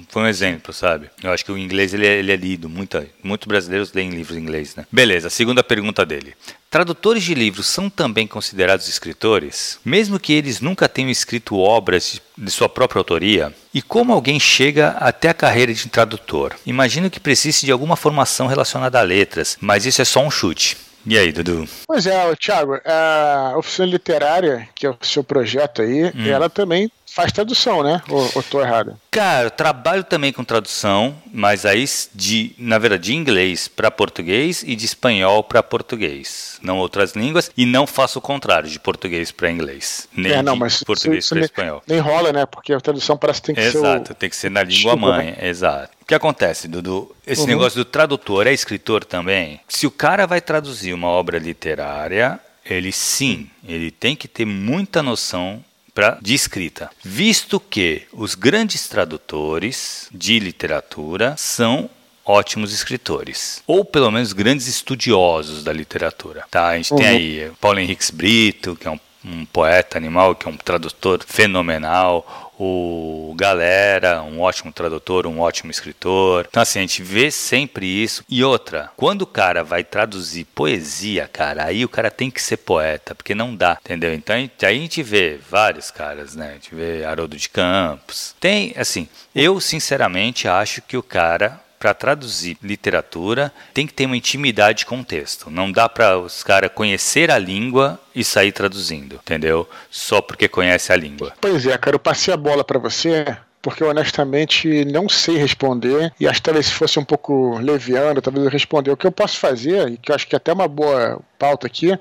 [0.09, 1.09] foi um exemplo, sabe?
[1.23, 4.37] Eu acho que o inglês ele é, ele é lido, muita, muitos brasileiros leem livros
[4.37, 4.85] em inglês, né?
[4.91, 6.33] Beleza, segunda pergunta dele.
[6.69, 12.51] Tradutores de livros são também considerados escritores, mesmo que eles nunca tenham escrito obras de-
[12.51, 13.53] sua própria autoria?
[13.73, 16.53] E como alguém chega até a carreira de tradutor?
[16.65, 20.75] Imagino que precise de alguma formação relacionada a letras, mas isso é só um chute.
[21.09, 21.65] E aí, Dudu?
[21.87, 26.27] Pois é, Thiago, a oficina literária, que é o seu projeto aí, Hum.
[26.27, 28.01] ela também faz tradução, né?
[28.09, 28.99] Ou, ou tô errado?
[29.09, 34.63] Cara, eu trabalho também com tradução, mas aí de, na verdade, de inglês para português
[34.63, 39.31] e de espanhol para português, não outras línguas, e não faço o contrário, de português
[39.31, 41.81] para inglês, nem é, não, de mas português isso para espanhol.
[41.87, 42.45] nem rola, né?
[42.45, 44.15] Porque a tradução parece que tem que Exato, ser o...
[44.15, 45.97] tem que ser na língua Tipo, mãe, exato.
[46.01, 47.15] O que acontece, Dudu?
[47.25, 47.47] Esse Uhum.
[47.47, 49.59] negócio do tradutor é escritor também?
[49.67, 55.01] Se o cara vai traduzir uma obra literária, ele sim, ele tem que ter muita
[55.01, 55.63] noção
[55.97, 56.91] pra, de escrita.
[57.03, 61.89] Visto que os grandes tradutores de literatura são
[62.23, 66.43] ótimos escritores, ou pelo menos grandes estudiosos da literatura.
[66.51, 66.67] Tá?
[66.67, 67.11] A gente tem Uhum.
[67.11, 72.46] aí Paulo Henriques Brito, que é um, um poeta animal, que é um tradutor fenomenal,
[72.59, 76.45] o Galera, um ótimo tradutor, um ótimo escritor.
[76.49, 78.23] Então, assim, a gente vê sempre isso.
[78.27, 82.57] E outra, quando o cara vai traduzir poesia, cara, aí o cara tem que ser
[82.57, 84.13] poeta, porque não dá, entendeu?
[84.13, 86.49] Então, aí a gente vê vários caras, né?
[86.49, 88.35] A gente vê Haroldo de Campos.
[88.39, 94.17] Tem, assim, eu sinceramente acho que o cara para traduzir literatura tem que ter uma
[94.17, 95.49] intimidade com o texto.
[95.49, 99.69] Não dá para os caras conhecer a língua e sair traduzindo, entendeu?
[99.89, 101.33] Só porque conhece a língua.
[101.39, 106.13] Pois é, cara, eu passei a bola pra você porque eu honestamente não sei responder
[106.17, 108.91] e acho que talvez se fosse um pouco leviano, talvez eu responder.
[108.91, 111.67] O que eu posso fazer, e que eu acho que é até uma boa pauta
[111.67, 111.91] aqui,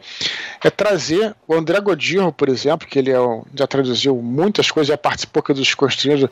[0.62, 4.88] é trazer o André Godinho, por exemplo, que ele é um- já traduziu muitas coisas,
[4.88, 6.30] já participou aqui dos Construindo,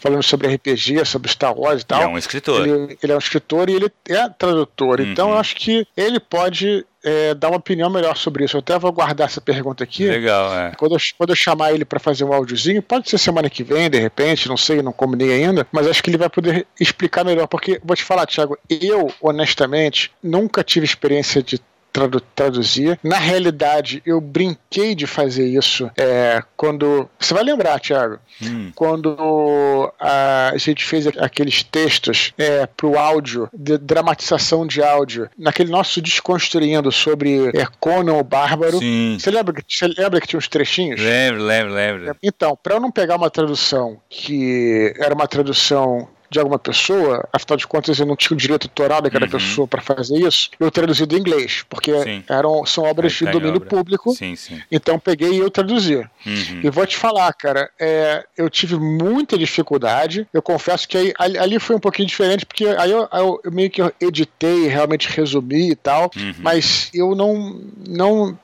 [0.00, 2.00] falando sobre RPG, sobre Star Wars e tal.
[2.00, 2.66] Ele é um escritor.
[2.66, 5.00] Ele, ele é um escritor e ele é tradutor.
[5.00, 5.34] Então Uhum.
[5.34, 8.56] eu acho que ele pode é, dar uma opinião melhor sobre isso.
[8.56, 10.06] Eu até vou guardar essa pergunta aqui.
[10.06, 10.72] Legal, é.
[10.76, 13.90] Quando eu, quando eu chamar ele para fazer um áudiozinho, pode ser semana que vem,
[13.90, 17.46] de repente, não sei, não combinei ainda, mas acho que ele vai poder explicar melhor.
[17.46, 21.60] Porque, vou te falar, Thiago, eu, honestamente, nunca tive experiência de
[21.92, 22.98] tradu- traduzir.
[23.02, 27.08] Na realidade, eu brinquei de fazer isso é, quando.
[27.18, 28.72] Você vai lembrar, Thiago, Hum.
[28.74, 35.70] quando a gente fez aqueles textos é, para o áudio, de dramatização de áudio, naquele
[35.70, 38.78] nosso desconstruindo sobre é, Conan o Bárbaro.
[38.78, 39.16] Sim.
[39.20, 41.00] Você lembra, que- você lembra que tinha uns trechinhos?
[41.00, 42.16] Lembro, lembro, lembro.
[42.22, 47.56] Então, para eu não pegar uma tradução que era uma tradução de alguma pessoa, afinal
[47.56, 49.30] de contas eu não tinha o direito autoral daquela Uhum.
[49.32, 52.22] pessoa para fazer isso, eu traduzi do inglês, porque Sim.
[52.28, 53.68] eram, são obras de domínio obra.
[53.68, 54.60] público, Sim, sim.
[54.70, 55.96] então peguei e eu traduzi.
[55.96, 56.60] Uhum.
[56.62, 60.26] E vou te falar, cara, é, eu tive muita dificuldade.
[60.32, 63.50] Eu confesso que aí, ali, ali foi um pouquinho diferente, porque aí eu, eu- eu
[63.52, 66.34] meio que editei, realmente resumi e tal, Uhum.
[66.38, 68.38] mas eu não, não.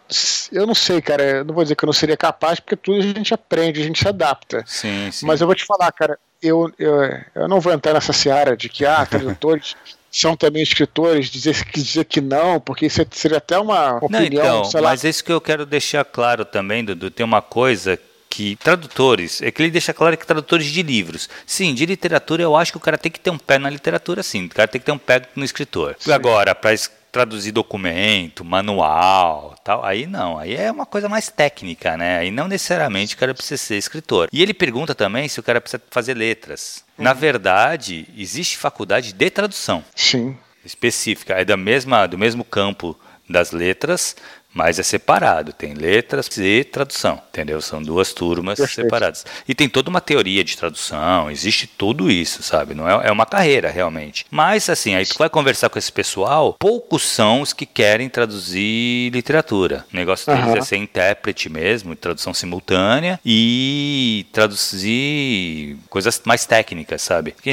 [0.53, 1.23] Eu não sei, cara.
[1.23, 3.85] Eu não vou dizer que eu não seria capaz, porque tudo a gente aprende, a
[3.85, 4.63] gente se adapta.
[4.67, 5.27] Sim, sim.
[5.27, 6.95] Mas eu vou te falar, cara, eu, eu,
[7.35, 9.75] eu não vou entrar nessa seara de que, ah, tradutores.
[10.09, 14.45] São também escritores, dizer, que- dizer que não, porque isso seria até uma Não, opinião,
[14.47, 14.89] então, sei lá.
[14.91, 17.11] mas isso que eu quero deixar claro também, Dudu.
[17.11, 17.99] Tem uma coisa
[18.31, 21.29] que tradutores, é que ele deixa claro que tradutores de livros.
[21.45, 24.23] Sim, de literatura eu acho que o cara tem que ter um pé na literatura,
[24.23, 24.47] sim.
[24.47, 25.95] O cara tem que ter um pé no escritor.
[25.99, 26.13] Sim.
[26.13, 26.73] Agora, para
[27.17, 32.19] traduzir documento, manual, tal, aí não, aí é uma coisa mais técnica, né?
[32.19, 34.29] Aí não necessariamente o cara precisa ser escritor.
[34.31, 36.85] E ele pergunta também se o cara precisa fazer letras.
[36.99, 37.17] Na Uhum.
[37.17, 40.37] verdade, existe faculdade de tradução Sim.
[40.63, 42.95] específica, é da mesma, do mesmo campo
[43.27, 44.15] das letras,
[44.57, 45.53] mas é separado.
[45.53, 47.61] Tem letras e tradução, entendeu?
[47.61, 48.87] São duas turmas Perfeito.
[48.87, 49.27] separadas.
[49.47, 52.75] E tem toda uma teoria de tradução, existe tudo isso, sabe?
[52.75, 54.25] Não é, é uma carreira realmente.
[54.31, 59.11] Mas assim, aí tu vai conversar com esse pessoal, poucos são os que querem traduzir
[59.11, 59.85] literatura.
[59.93, 60.57] O negócio deles uhum.
[60.57, 67.35] é ser intérprete mesmo, tradução simultânea e traduzir coisas mais técnicas, sabe?
[67.43, 67.53] Que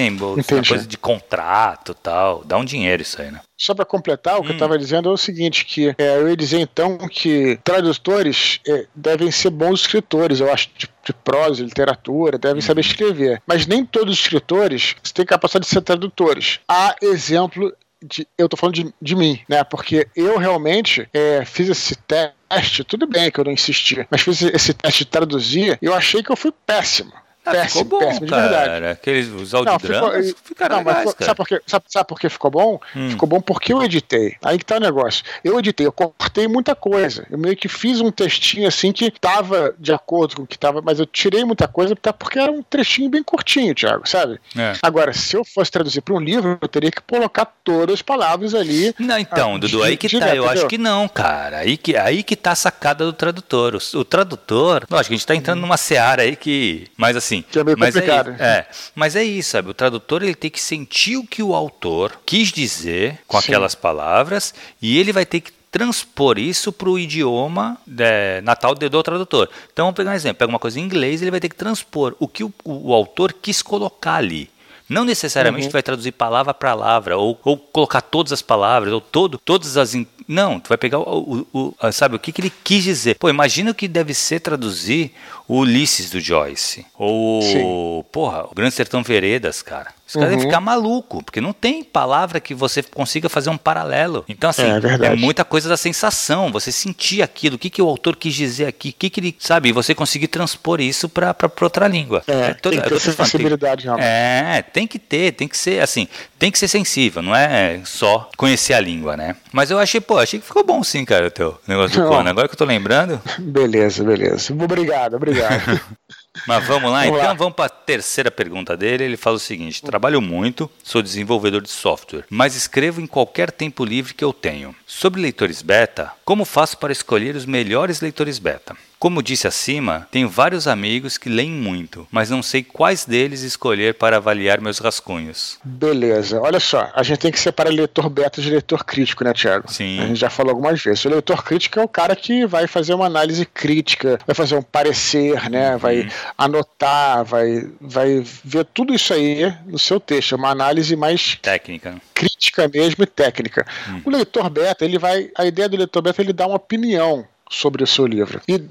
[0.65, 3.41] coisa de contrato tal, dá um dinheiro isso aí, né?
[3.57, 4.51] Só para completar, o que hum.
[4.51, 8.87] eu estava dizendo é o seguinte, que é, eu ia dizer então que tradutores é,
[8.95, 13.41] devem ser bons escritores, eu acho, de, de prosa, literatura, devem saber escrever.
[13.45, 16.59] Mas nem todos os escritores têm capacidade de ser tradutores.
[16.67, 19.63] Há exemplo de, eu tô falando de, de, mim, né?
[19.63, 24.41] Porque eu realmente é, fiz esse teste, tudo bem que eu não insisti, mas fiz
[24.41, 27.13] esse teste de traduzir e eu achei que eu fui péssimo.
[27.45, 28.41] Ah, péssimo, ficou bom, péssimo, cara.
[28.41, 28.85] de verdade.
[28.87, 31.61] Aqueles, os audiodramas não, ficaram não, legais, ficou, sabe, por quê?
[31.67, 32.79] Sabe, sabe por que ficou bom?
[32.95, 33.09] Hum.
[33.09, 34.35] Ficou bom porque eu editei.
[34.43, 35.23] Aí que tá o negócio.
[35.43, 37.25] Eu editei, eu cortei muita coisa.
[37.29, 40.81] Eu meio que fiz um textinho assim que tava de acordo com o que tava,
[40.81, 44.39] mas eu tirei muita coisa porque era um trechinho bem curtinho, Thiago, sabe?
[44.57, 44.73] É.
[44.81, 48.53] Agora, se eu fosse traduzir para um livro, eu teria que colocar todas as palavras
[48.53, 48.93] ali.
[48.99, 50.15] Não, então, ah, Dudu, aí que tá.
[50.15, 50.49] eu entendeu?
[50.49, 51.57] acho que não, cara.
[51.59, 53.75] Aí que, aí que tá a sacada do tradutor.
[53.75, 55.61] O, o tradutor, lógico, a gente tá entrando hum.
[55.61, 56.87] numa seara aí que.
[56.97, 57.32] Mas assim.
[57.41, 58.35] Que é meio mas é complicado.
[58.39, 59.69] É, é, mas é isso, sabe?
[59.69, 63.47] O tradutor ele tem que sentir o que o autor quis dizer com Sim.
[63.47, 69.03] aquelas palavras e ele vai ter que transpor isso para o idioma é, natal do
[69.03, 69.49] tradutor.
[69.71, 72.15] Então vamos pegar um exemplo, pega uma coisa em inglês, ele vai ter que transpor
[72.19, 74.53] o que o, o, o autor quis colocar ali.
[74.87, 75.69] Não necessariamente uhum.
[75.69, 79.77] tu vai traduzir palavra para palavra, ou, ou colocar todas as palavras, ou todo, todas
[79.77, 79.95] as.
[80.27, 83.15] Não, tu vai pegar o, o, o, sabe, o que, que ele quis dizer.
[83.15, 85.11] Pô, imagina o que deve ser traduzir
[85.47, 86.85] o Ulisses do Joyce.
[86.97, 88.03] Ou, Sim.
[88.11, 89.91] porra, o Grande Sertão Veredas, cara.
[90.07, 90.41] Os caras uhum.
[90.41, 94.23] ficar maluco, porque não tem palavra que você consiga fazer um paralelo.
[94.27, 97.87] Então, assim, é, é muita coisa da sensação, você sentir aquilo, o que, que o
[97.87, 101.35] autor quis dizer aqui, o que, que ele, sabe, e você conseguir transpor isso para
[101.61, 102.23] outra língua.
[102.27, 104.07] É, é toda, tem que ter essa sensibilidade, realmente.
[104.07, 108.29] É, tem que ter, tem que ser, assim, tem que ser sensível, não é só
[108.37, 109.35] conhecer a língua, né?
[109.53, 112.31] Mas eu achei, pô, achei que ficou bom sim, cara, o teu negócio do Conan.
[112.31, 113.21] Agora que eu tô lembrando.
[113.37, 114.51] Beleza, beleza.
[114.51, 115.79] Obrigado, obrigado.
[116.47, 117.33] Mas vamos lá, vamos então lá.
[117.35, 119.03] vamos para a terceira pergunta dele.
[119.03, 123.85] Ele fala o seguinte: trabalho muito, sou desenvolvedor de software, mas escrevo em qualquer tempo
[123.85, 124.75] livre que eu tenho.
[124.87, 128.75] Sobre leitores beta, como faço para escolher os melhores leitores beta?
[129.03, 133.95] Como disse acima, tenho vários amigos que leem muito, mas não sei quais deles escolher
[133.95, 135.57] para avaliar meus rascunhos.
[135.61, 139.69] Beleza, olha só, a gente tem que separar leitor beta de leitor crítico, né, Tiago?
[139.69, 139.99] Sim.
[139.99, 141.03] A gente já falou algumas vezes.
[141.03, 144.61] O leitor crítico é o cara que vai fazer uma análise crítica, vai fazer um
[144.61, 145.73] parecer, né?
[145.73, 145.79] Uhum.
[145.79, 150.35] Vai anotar, vai, vai ver tudo isso aí no seu texto.
[150.35, 152.01] É uma análise mais técnica.
[152.13, 153.67] Crítica mesmo e técnica.
[153.85, 154.01] Uhum.
[154.05, 155.29] O leitor beta, ele vai.
[155.37, 158.41] A ideia do leitor beta é ele dá uma opinião sobre o seu livro.
[158.47, 158.63] E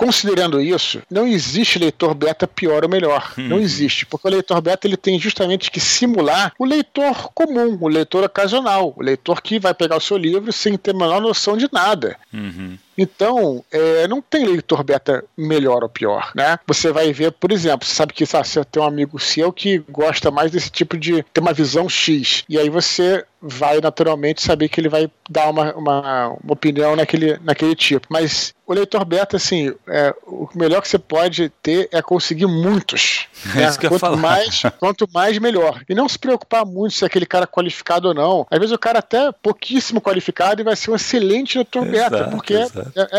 [0.00, 3.34] Considerando isso, não existe leitor beta pior ou melhor.
[3.36, 3.62] Não uhum.
[3.62, 8.24] existe, porque o leitor beta ele tem justamente que simular o leitor comum, o leitor
[8.24, 11.68] ocasional, o leitor que vai pegar o seu livro sem ter a menor noção de
[11.70, 12.16] nada.
[12.32, 12.78] Uhum.
[12.96, 16.58] Então, é, não tem leitor beta melhor ou pior, né?
[16.66, 19.78] Você vai ver, por exemplo, você sabe que sabe, você tem um amigo seu que
[19.88, 21.22] gosta mais desse tipo de.
[21.32, 22.44] ter uma visão X.
[22.48, 27.38] E aí você vai naturalmente saber que ele vai dar uma, uma, uma opinião naquele,
[27.38, 28.06] naquele tipo.
[28.10, 33.26] Mas o leitor beta, assim, é, o melhor que você pode ter é conseguir muitos.
[33.56, 35.82] É isso que quanto, eu mais, quanto mais, melhor.
[35.88, 38.46] E não se preocupar muito se é aquele cara qualificado ou não.
[38.50, 42.54] Às vezes o cara até pouquíssimo qualificado e vai ser um excelente leitor beta, porque
[42.54, 42.68] é,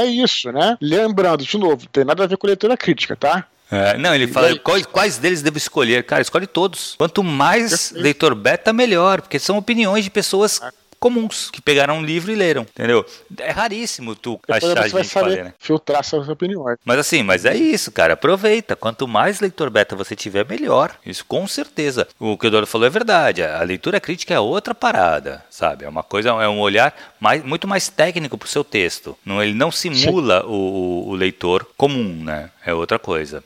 [0.01, 0.77] é, isso, né?
[0.79, 3.47] Lembrando, de novo, tem nada a ver com leitura crítica, tá?
[3.71, 6.03] É, não, ele fala quais, quais, deles devo escolher.
[6.03, 6.95] Cara, escolhe todos.
[6.97, 10.60] Quanto mais leitor beta, melhor, porque são opiniões de pessoas
[11.01, 13.03] comuns que pegaram um livro e leram, entendeu?
[13.39, 15.53] É raríssimo tu Depois achar você vai saber fazer, né?
[15.59, 16.77] filtrar suas opiniões.
[16.85, 18.13] Mas assim, mas é isso, cara.
[18.13, 18.75] Aproveita.
[18.75, 20.95] Quanto mais leitor beta você tiver, melhor.
[21.03, 22.07] Isso com certeza.
[22.19, 23.41] O que o Eduardo falou é verdade.
[23.41, 25.85] A leitura crítica é outra parada, sabe?
[25.85, 29.17] É uma coisa, é um olhar mais, muito mais técnico para o seu texto.
[29.25, 32.51] Não, ele não simula o, o, leitor comum, né?
[32.63, 33.43] É outra coisa.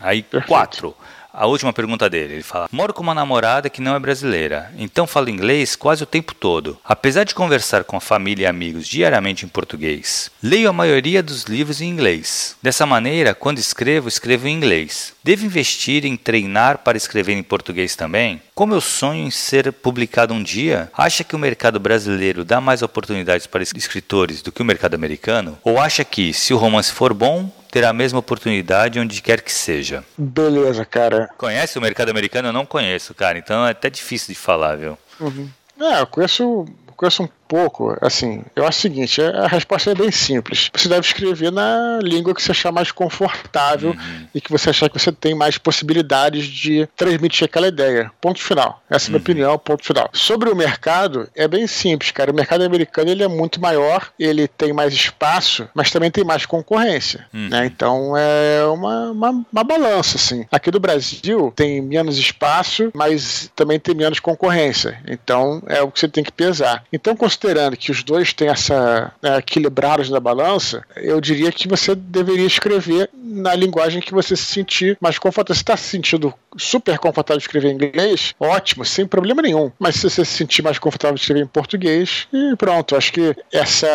[0.00, 0.48] Aí, Perfeito.
[0.48, 0.96] quatro
[1.32, 2.34] a última pergunta dele.
[2.34, 6.06] Ele fala: Moro com uma namorada que não é brasileira, então falo inglês quase o
[6.06, 6.78] tempo todo.
[6.84, 11.44] Apesar de conversar com a família e amigos diariamente em português, leio a maioria dos
[11.44, 12.56] livros em inglês.
[12.62, 15.14] Dessa maneira, quando escrevo, escrevo em inglês.
[15.24, 18.42] Devo investir em treinar para escrever em português também?
[18.54, 22.82] Como eu sonho em ser publicado um dia, acha que o mercado brasileiro dá mais
[22.82, 25.58] oportunidades para escritores do que o mercado americano?
[25.62, 29.50] Ou acha que, se o romance for bom, terá a mesma oportunidade onde quer que
[29.50, 30.04] seja.
[30.16, 31.30] Beleza, cara.
[31.38, 32.48] Conhece o mercado americano?
[32.48, 33.38] Eu não conheço, cara.
[33.38, 34.98] Então é até difícil de falar, viu?
[35.18, 35.48] Uhum.
[35.80, 40.10] É, eu conheço, conheço um pouco, assim, eu acho o seguinte: a resposta é bem
[40.10, 40.70] simples.
[40.74, 44.26] Você deve escrever na língua que você achar mais confortável uhum.
[44.34, 48.10] e que você achar que você tem mais possibilidades de transmitir aquela ideia.
[48.22, 48.82] Ponto final.
[48.88, 49.22] Essa é a minha uhum.
[49.22, 50.08] opinião, ponto final.
[50.14, 52.32] Sobre o mercado, é bem simples, cara.
[52.32, 56.46] O mercado americano ele é muito maior, ele tem mais espaço, mas também tem mais
[56.46, 57.26] concorrência.
[57.34, 57.50] Uhum.
[57.50, 57.66] Né?
[57.66, 60.46] Então é uma, uma, uma balança, assim.
[60.50, 64.98] Aqui do Brasil tem menos espaço, mas também tem menos concorrência.
[65.06, 66.84] Então é o que você tem que pesar.
[66.90, 67.41] Então, considerando
[67.78, 73.10] que os dois têm essa né, equilibrados na balança, eu diria que você deveria escrever
[73.14, 75.54] na linguagem que você se sentir mais confortável.
[75.54, 78.34] Você está se sentindo super confortável de escrever em inglês?
[78.38, 79.70] Ótimo, sem problema nenhum.
[79.78, 82.96] Mas se você se sentir mais confortável de escrever em português, e pronto.
[82.96, 83.88] Acho que essa,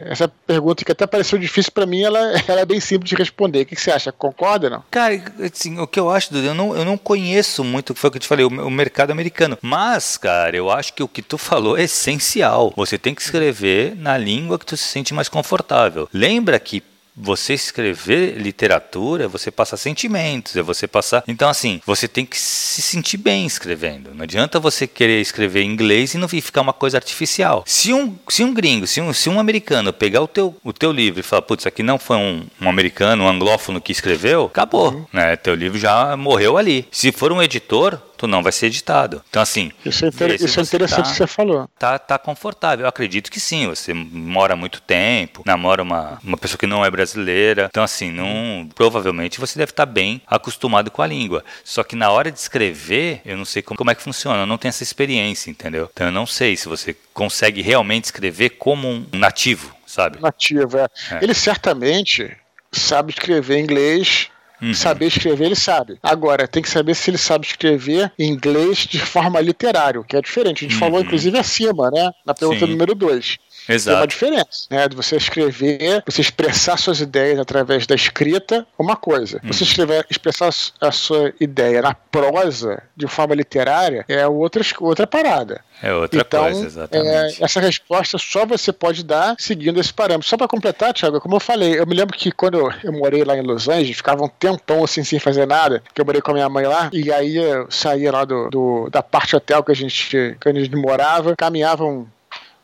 [0.00, 3.62] essa pergunta que até pareceu difícil para mim, ela, ela é bem simples de responder.
[3.62, 4.12] O que você acha?
[4.12, 4.82] Concorda não?
[4.90, 8.10] Cara, assim, o que eu acho, Dudu, eu não, eu não conheço muito, foi o
[8.10, 9.58] que eu te falei, o, o mercado americano.
[9.60, 12.72] Mas, cara, eu acho que o que tu falou é essencial.
[12.88, 16.08] Você tem que escrever na língua que tu se sente mais confortável.
[16.10, 16.82] Lembra que
[17.14, 21.22] você escrever literatura é você passar sentimentos, é você passar.
[21.26, 24.14] Então, assim, você tem que se sentir bem escrevendo.
[24.14, 27.62] Não adianta você querer escrever em inglês e não ficar uma coisa artificial.
[27.66, 30.90] Se um, se um gringo, se um, se um americano pegar o teu, o teu
[30.90, 34.92] livro e falar, putz, aqui não foi um, um americano, um anglófono que escreveu, acabou.
[34.92, 35.06] Uhum.
[35.12, 35.36] Né?
[35.36, 36.86] Teu livro já morreu ali.
[36.90, 39.22] Se for um editor, tu não vai ser editado.
[39.30, 39.70] Então, assim.
[39.84, 41.70] Isso é, inter isso é interessante tá, que você falou.
[41.78, 42.84] Tá, tá confortável.
[42.84, 43.66] Eu acredito que sim.
[43.68, 47.68] Você mora muito tempo, namora uma, uma pessoa que não é brasileira.
[47.70, 51.44] Então, assim, não, provavelmente você deve estar bem acostumado com a língua.
[51.64, 54.42] Só que na hora de escrever, eu não sei como, como é que funciona.
[54.42, 55.88] Eu não tenho essa experiência, entendeu?
[55.92, 60.20] Então, eu não sei se você consegue realmente escrever como um nativo, sabe?
[60.20, 60.88] Nativo, é.
[61.12, 61.18] é.
[61.22, 62.36] Ele certamente
[62.72, 64.74] sabe escrever inglês Uhum.
[64.74, 65.98] Saber escrever, ele sabe.
[66.02, 70.64] Agora, tem que saber se ele sabe escrever inglês de forma literária, que é diferente.
[70.64, 70.80] A gente uhum.
[70.80, 72.10] falou, inclusive, acima, né?
[72.24, 72.72] Na pergunta Sim.
[72.72, 73.38] número 2.
[73.68, 73.94] Exato.
[73.94, 74.88] Tem uma diferença, né?
[74.88, 79.40] De você escrever, você expressar suas ideias através da escrita, uma coisa.
[79.44, 79.68] Você uhum.
[79.68, 80.50] escrever, expressar
[80.80, 85.60] a sua ideia na prosa, de forma literária, é outra, outra parada.
[85.82, 87.40] É outra então, coisa, exatamente.
[87.40, 90.28] É, essa resposta só você pode dar seguindo esse parâmetro.
[90.28, 93.22] Só para completar, Thiago, como eu falei, eu me lembro que quando eu, eu, morei
[93.22, 96.32] lá em Los Angeles, ficava um tempão assim sem fazer nada, que eu morei com
[96.32, 99.70] a minha mãe lá, e aí eu saía lá do, do da parte hotel que
[99.70, 101.84] a gente, que a gente morava, caminhava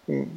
[0.09, 0.35] um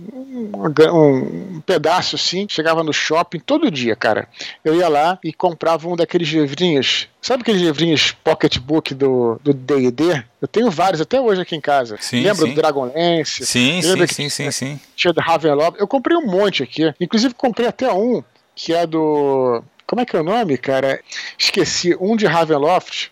[0.94, 4.28] um, pedaço assim, chegava no shopping todo dia, cara.
[4.64, 7.08] Eu ia lá e comprava um daqueles livrinhos.
[7.22, 10.24] Sabe aqueles livrinhos pocketbook do D&D?
[10.42, 11.98] Eu tenho vários até hoje aqui em casa.
[12.00, 12.54] Sim, Lembra sim.
[12.54, 13.46] do Dragonlance?
[13.46, 14.80] Sim, sim, sim, sim, sim.
[14.96, 15.80] Tinha do Ravenloft.
[15.80, 16.94] Eu comprei um monte aqui.
[17.00, 18.24] Inclusive comprei até um
[18.56, 19.64] que é do...
[19.86, 21.00] Como é que é o nome, cara?
[21.38, 21.96] Esqueci.
[22.00, 23.12] Um de Ravenloft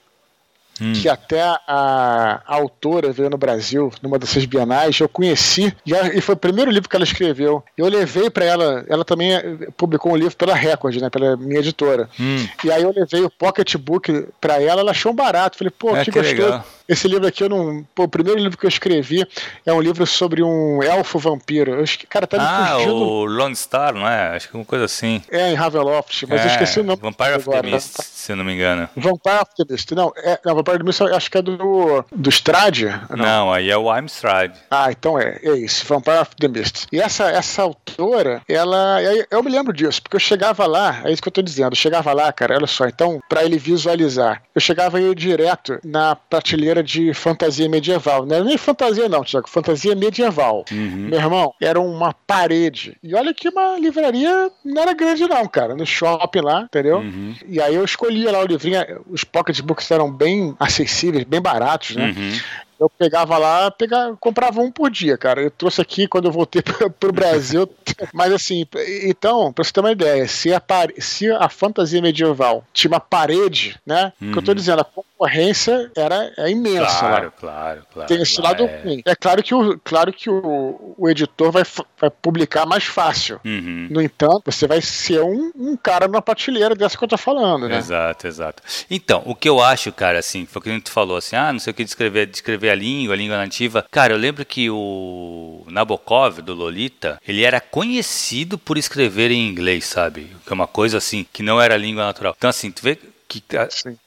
[0.82, 0.92] Hum.
[0.92, 6.20] que até a, a, autora veio no Brasil, numa dessas bienais, eu conheci, e, e
[6.20, 7.64] foi o primeiro livro que ela escreveu.
[7.78, 11.60] Eu levei para ela, ela também eh, publicou um livro pela Record, né, pela minha
[11.60, 12.10] editora.
[12.20, 12.46] Hum.
[12.64, 15.58] E aí eu levei o pocketbook para ela, ela achou um barato.
[15.58, 16.44] Falei, pô, é, que, que gostoso.
[16.44, 16.66] Legal.
[16.88, 17.86] Esse livro aqui eu não.
[17.96, 19.26] Pô, o primeiro livro que eu escrevi
[19.66, 21.74] é um livro sobre um elfo vampiro.
[21.74, 22.96] Eu cara, tá me ah, fugindo.
[22.96, 24.36] o Lone Star, não é?
[24.36, 25.22] Acho que uma coisa assim.
[25.32, 27.02] É, em Ravenloft, mas é, eu esqueci o nome.
[27.02, 28.88] Vampire of the Mist, se eu não me engano.
[28.96, 29.92] Vampire of the Mist.
[29.96, 32.86] Não, é, não Vampire of the Mist acho que é do, do Strade.
[33.10, 33.18] Não.
[33.18, 34.54] não, aí é o I'm Strade.
[34.70, 36.86] Ah, então é, é isso, Vampire of the Mist.
[36.92, 39.00] E essa, essa autora, ela.
[39.32, 41.78] Eu me lembro disso, porque eu chegava lá, é isso que eu tô dizendo, eu
[41.78, 46.75] chegava lá, cara, olha só, então, para ele visualizar, eu chegava aí direto na prateleira
[46.84, 48.26] de fantasia medieval.
[48.26, 50.66] Não era nem fantasia, não, Tiago, fantasia medieval.
[50.72, 51.08] Uhum.
[51.10, 52.98] Meu irmão, era uma parede.
[53.04, 56.98] E olha que uma livraria não era grande, não, cara, no shopping lá, entendeu?
[56.98, 57.36] Uhum.
[57.48, 62.14] E aí eu escolhia lá o livrinho, os pocketbooks eram bem acessíveis, bem baratos, né?
[62.16, 62.40] Uhum.
[62.86, 65.42] Eu pegava lá, pegava, comprava um por dia, cara.
[65.42, 66.62] Eu trouxe aqui quando eu voltei
[67.00, 67.68] pro Brasil.
[68.14, 68.66] Mas assim,
[69.04, 70.62] então, pra você ter uma ideia, se a,
[71.00, 74.14] se a fantasia medieval tinha uma parede, né?
[74.22, 74.32] Uhum.
[74.32, 74.56] que eu tô uhum.
[74.56, 77.00] dizendo, a concorrência era é imensa.
[77.00, 77.32] Claro, lá.
[77.32, 78.08] claro, claro.
[78.08, 78.82] Tem esse lado é...
[78.84, 79.02] ruim.
[79.06, 81.64] É claro que o, claro que o, o editor vai,
[82.00, 83.40] vai publicar mais fácil.
[83.44, 83.88] Uhum.
[83.90, 87.68] No entanto, você vai ser um, um cara numa prateleira dessa que eu tô falando,
[87.68, 87.78] né?
[87.78, 88.64] Exato, exato.
[88.92, 91.52] Então, o que eu acho, cara, assim, foi o que a gente falou, assim, ah,
[91.52, 93.86] não sei o que descrever, descrever a língua, a língua nativa.
[93.90, 99.86] Cara, eu lembro que o Nabokov, do Lolita, ele era conhecido por escrever em inglês,
[99.86, 100.30] sabe?
[100.46, 102.36] Que é uma coisa assim, que não era língua natural.
[102.38, 103.44] Então, assim, tu vê que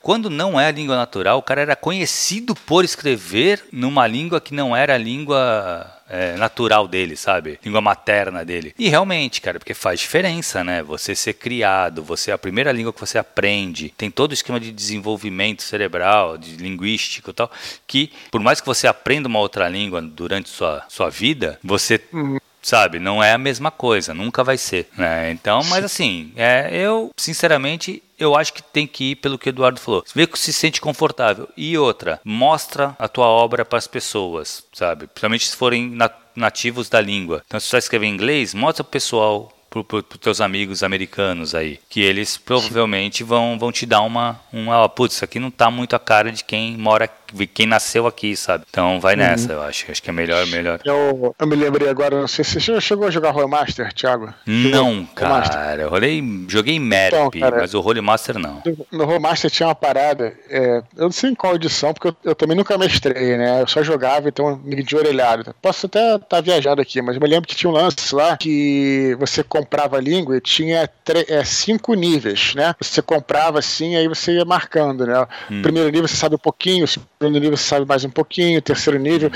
[0.00, 4.54] quando não é a língua natural, o cara era conhecido por escrever numa língua que
[4.54, 7.58] não era a língua é, natural dele, sabe?
[7.64, 8.74] Língua materna dele.
[8.78, 10.82] E realmente, cara, porque faz diferença, né?
[10.82, 14.58] Você ser criado, você é a primeira língua que você aprende, tem todo o esquema
[14.58, 17.50] de desenvolvimento cerebral, de linguístico e tal,
[17.86, 22.38] que por mais que você aprenda uma outra língua durante sua, sua vida, você uhum
[22.68, 22.98] sabe?
[22.98, 25.30] Não é a mesma coisa, nunca vai ser, né?
[25.30, 29.50] Então, mas assim, é, eu, sinceramente, eu acho que tem que ir pelo que o
[29.50, 30.04] Eduardo falou.
[30.14, 31.48] Vê que se sente confortável.
[31.56, 35.06] E outra, mostra a tua obra para as pessoas, sabe?
[35.06, 35.96] Principalmente se forem
[36.36, 37.42] nativos da língua.
[37.46, 41.78] Então, se você escrever em inglês, mostra pro pessoal para pro, teus amigos americanos aí,
[41.88, 45.94] que eles provavelmente vão, vão te dar uma, uma putz, isso aqui não tá muito
[45.94, 47.08] a cara de quem mora
[47.52, 48.64] quem nasceu aqui, sabe?
[48.68, 49.20] Então vai uhum.
[49.20, 49.58] nessa, uhum.
[49.58, 49.90] eu acho.
[49.90, 50.80] Acho que é melhor, melhor.
[50.84, 54.32] Eu, eu me lembrei agora, não sei se você chegou a jogar Roll Master, Thiago?
[54.46, 55.82] Não, cara.
[55.82, 58.62] Eu rolei, joguei Merp, então, mas o Roll Master não.
[58.90, 62.16] No Roll Master tinha uma parada, é, eu não sei em qual edição, porque eu,
[62.24, 63.62] eu, também nunca mestrei, né?
[63.62, 65.54] Eu só jogava, então me de orelhado.
[65.60, 68.36] Posso até estar tá viajado aqui, mas eu me lembro que tinha um lance lá
[68.36, 70.88] que você comprava a língua e tinha
[71.28, 72.74] é, cinco níveis, né?
[72.80, 75.26] Você comprava assim, aí você ia marcando, né?
[75.50, 75.62] Hum.
[75.62, 76.86] Primeiro nível você sabe um pouquinho,
[77.20, 79.30] segundo nível você sabe mais um pouquinho, terceiro nível.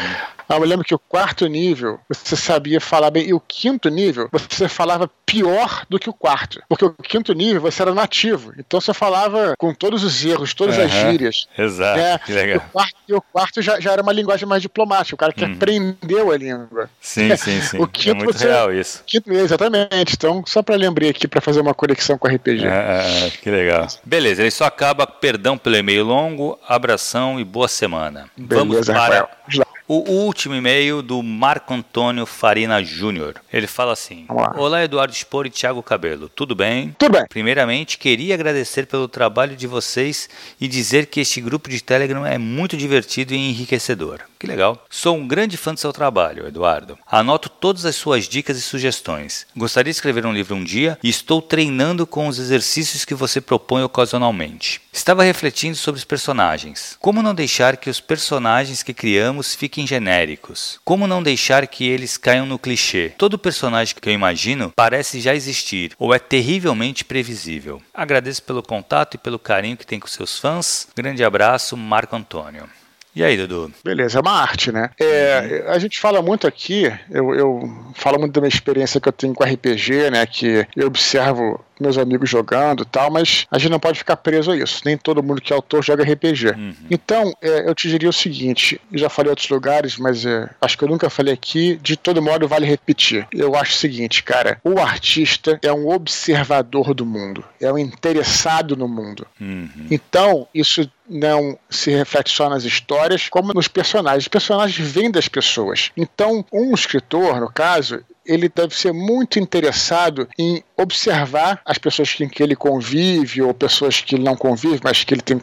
[0.49, 4.29] Ah, eu lembro que o quarto nível você sabia falar bem, e o quinto nível
[4.31, 6.63] você falava pior do que o quarto.
[6.69, 8.53] Porque o quinto nível você era nativo.
[8.59, 11.47] Então você falava com todos os erros, todas uhum, as gírias.
[11.57, 11.99] Exato.
[11.99, 12.19] Né?
[12.19, 12.55] Que legal.
[12.55, 15.33] E o quarto, e o quarto já, já, era uma linguagem mais diplomática, o cara
[15.33, 15.55] que uhum.
[15.55, 16.91] aprendeu a língua.
[17.01, 17.79] Sim, sim, sim.
[17.79, 19.03] o quinto, é muito você, real isso.
[19.07, 20.15] Quinto, exatamente.
[20.15, 22.67] Então, só para lembrar aqui, para fazer uma conexão com o RPG.
[22.67, 23.87] É, é, que legal.
[24.05, 28.31] Beleza, ele só acaba, perdão pelo e-mail longo, abração e boa semana.
[28.37, 29.21] Beleza, Vamos para...
[29.21, 29.72] Rafael.
[29.89, 33.35] O último e-mail do Marco Antônio Farina Júnior.
[33.53, 36.29] Ele fala assim: Olá, Eduardo Spor e Thiago Cabelo.
[36.29, 36.95] Tudo bem?
[36.99, 37.27] Tudo bem.
[37.29, 40.29] Primeiramente, queria agradecer pelo trabalho de vocês
[40.61, 44.21] e dizer que este grupo de Telegram é muito divertido e enriquecedor.
[44.43, 44.85] Que legal.
[44.91, 46.99] Sou um grande fã do seu trabalho, Eduardo.
[47.07, 49.47] Anoto todas as suas dicas e sugestões.
[49.57, 53.41] Gostaria de escrever um livro um dia e estou treinando com os exercícios que você
[53.41, 54.81] propõe ocasionalmente.
[54.93, 56.97] Estava refletindo sobre os personagens.
[57.01, 60.79] Como não deixar que os personagens que criamos fiquem genéricos?
[60.85, 63.13] Como não deixar que eles caiam no clichê?
[63.17, 67.81] Todo personagem que eu imagino parece já existir ou é terrivelmente previsível.
[67.95, 70.89] Agradeço pelo contato e pelo carinho que tem com seus fãs.
[70.95, 72.69] Grande abraço, Marco Antônio.
[73.15, 73.71] E aí, Dudu?
[73.85, 74.89] Beleza, é uma arte, né?
[74.99, 79.13] É, a gente fala muito aqui, eu, eu falo muito da minha experiência que eu
[79.13, 80.25] tenho com RPG, né?
[80.25, 84.57] Que eu observo meus amigos jogando tal, mas a gente não pode ficar preso a
[84.57, 84.83] isso.
[84.85, 86.49] Nem todo mundo que é autor joga RPG.
[86.51, 86.75] Uhum.
[86.91, 90.79] Então, é, eu te diria o seguinte: já falei em outros lugares, mas é, acho
[90.79, 91.79] que eu nunca falei aqui.
[91.83, 93.27] De todo modo, vale repetir.
[93.33, 98.77] Eu acho o seguinte, cara: o artista é um observador do mundo, é um interessado
[98.77, 99.27] no mundo.
[99.41, 99.87] Uhum.
[99.91, 104.25] Então, isso não se reflete só nas histórias, como nos personagens.
[104.25, 105.91] Os personagens vêm das pessoas.
[105.97, 112.29] Então, um escritor, no caso, ele deve ser muito interessado em observar as pessoas com
[112.29, 115.41] que ele convive ou pessoas que ele não convive, mas que ele tem,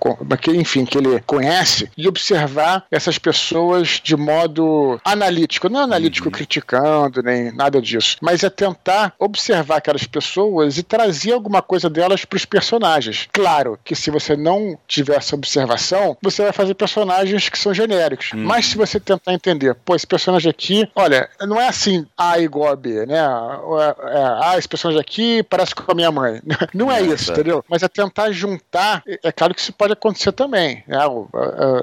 [0.53, 6.32] enfim, que ele conhece e observar essas pessoas de modo analítico, não analítico uhum.
[6.32, 12.25] criticando nem nada disso, mas é tentar observar aquelas pessoas e trazer alguma coisa delas
[12.25, 13.27] para os personagens.
[13.32, 18.32] Claro que se você não tiver essa observação, você vai fazer personagens que são genéricos.
[18.34, 18.43] Uhum.
[18.43, 22.68] Mas se você tentar entender, pô, esse personagem aqui, olha, não é assim A igual
[22.70, 23.17] a B, né?
[23.17, 26.41] É, ah, esse personagem aqui parece com a minha mãe.
[26.74, 27.63] Não é isso, entendeu?
[27.70, 29.03] Mas é tentar juntar.
[29.24, 30.84] É claro que isso pode acontecer também.
[30.88, 30.97] Né?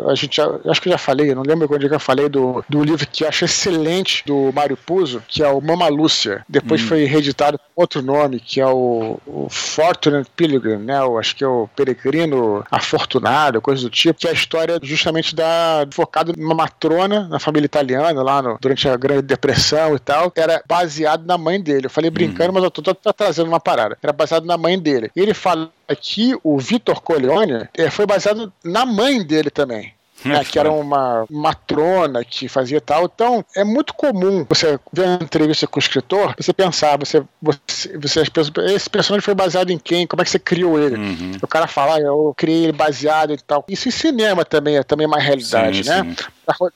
[0.09, 2.82] A, gente já, acho que eu já falei, não lembro quando eu falei do, do
[2.82, 6.45] livro que eu acho excelente do Mário Puzo, que é o Mama Lúcia.
[6.49, 6.87] Depois hum.
[6.87, 10.99] foi reeditado com outro nome, que é o, o Fortunate Pilgrim, né?
[10.99, 15.34] Eu acho que é o Peregrino Afortunado, coisa do tipo, que é a história justamente
[15.34, 20.32] da focado numa matrona na família italiana lá no, durante a Grande Depressão e tal.
[20.34, 21.87] Era baseado na mãe dele.
[21.87, 22.55] Eu falei brincando, hum.
[22.55, 23.97] mas eu tô, tô, tô trazendo uma parada.
[24.03, 25.11] Era baseado na mãe dele.
[25.14, 25.70] E ele fala
[26.01, 29.95] que o Vitor Corleone é, foi baseado na mãe dele também.
[30.27, 33.05] Né, que era uma matrona que fazia tal.
[33.05, 37.99] Então, é muito comum você ver uma entrevista com o escritor, você pensar, você, você,
[37.99, 38.22] você
[38.74, 40.07] esse personagem foi baseado em quem?
[40.07, 40.97] Como é que você criou ele?
[40.97, 41.33] Uhum.
[41.43, 43.64] O cara fala, ah, eu criei ele baseado em tal.
[43.68, 46.16] Isso em cinema também é também uma realidade, sim, né?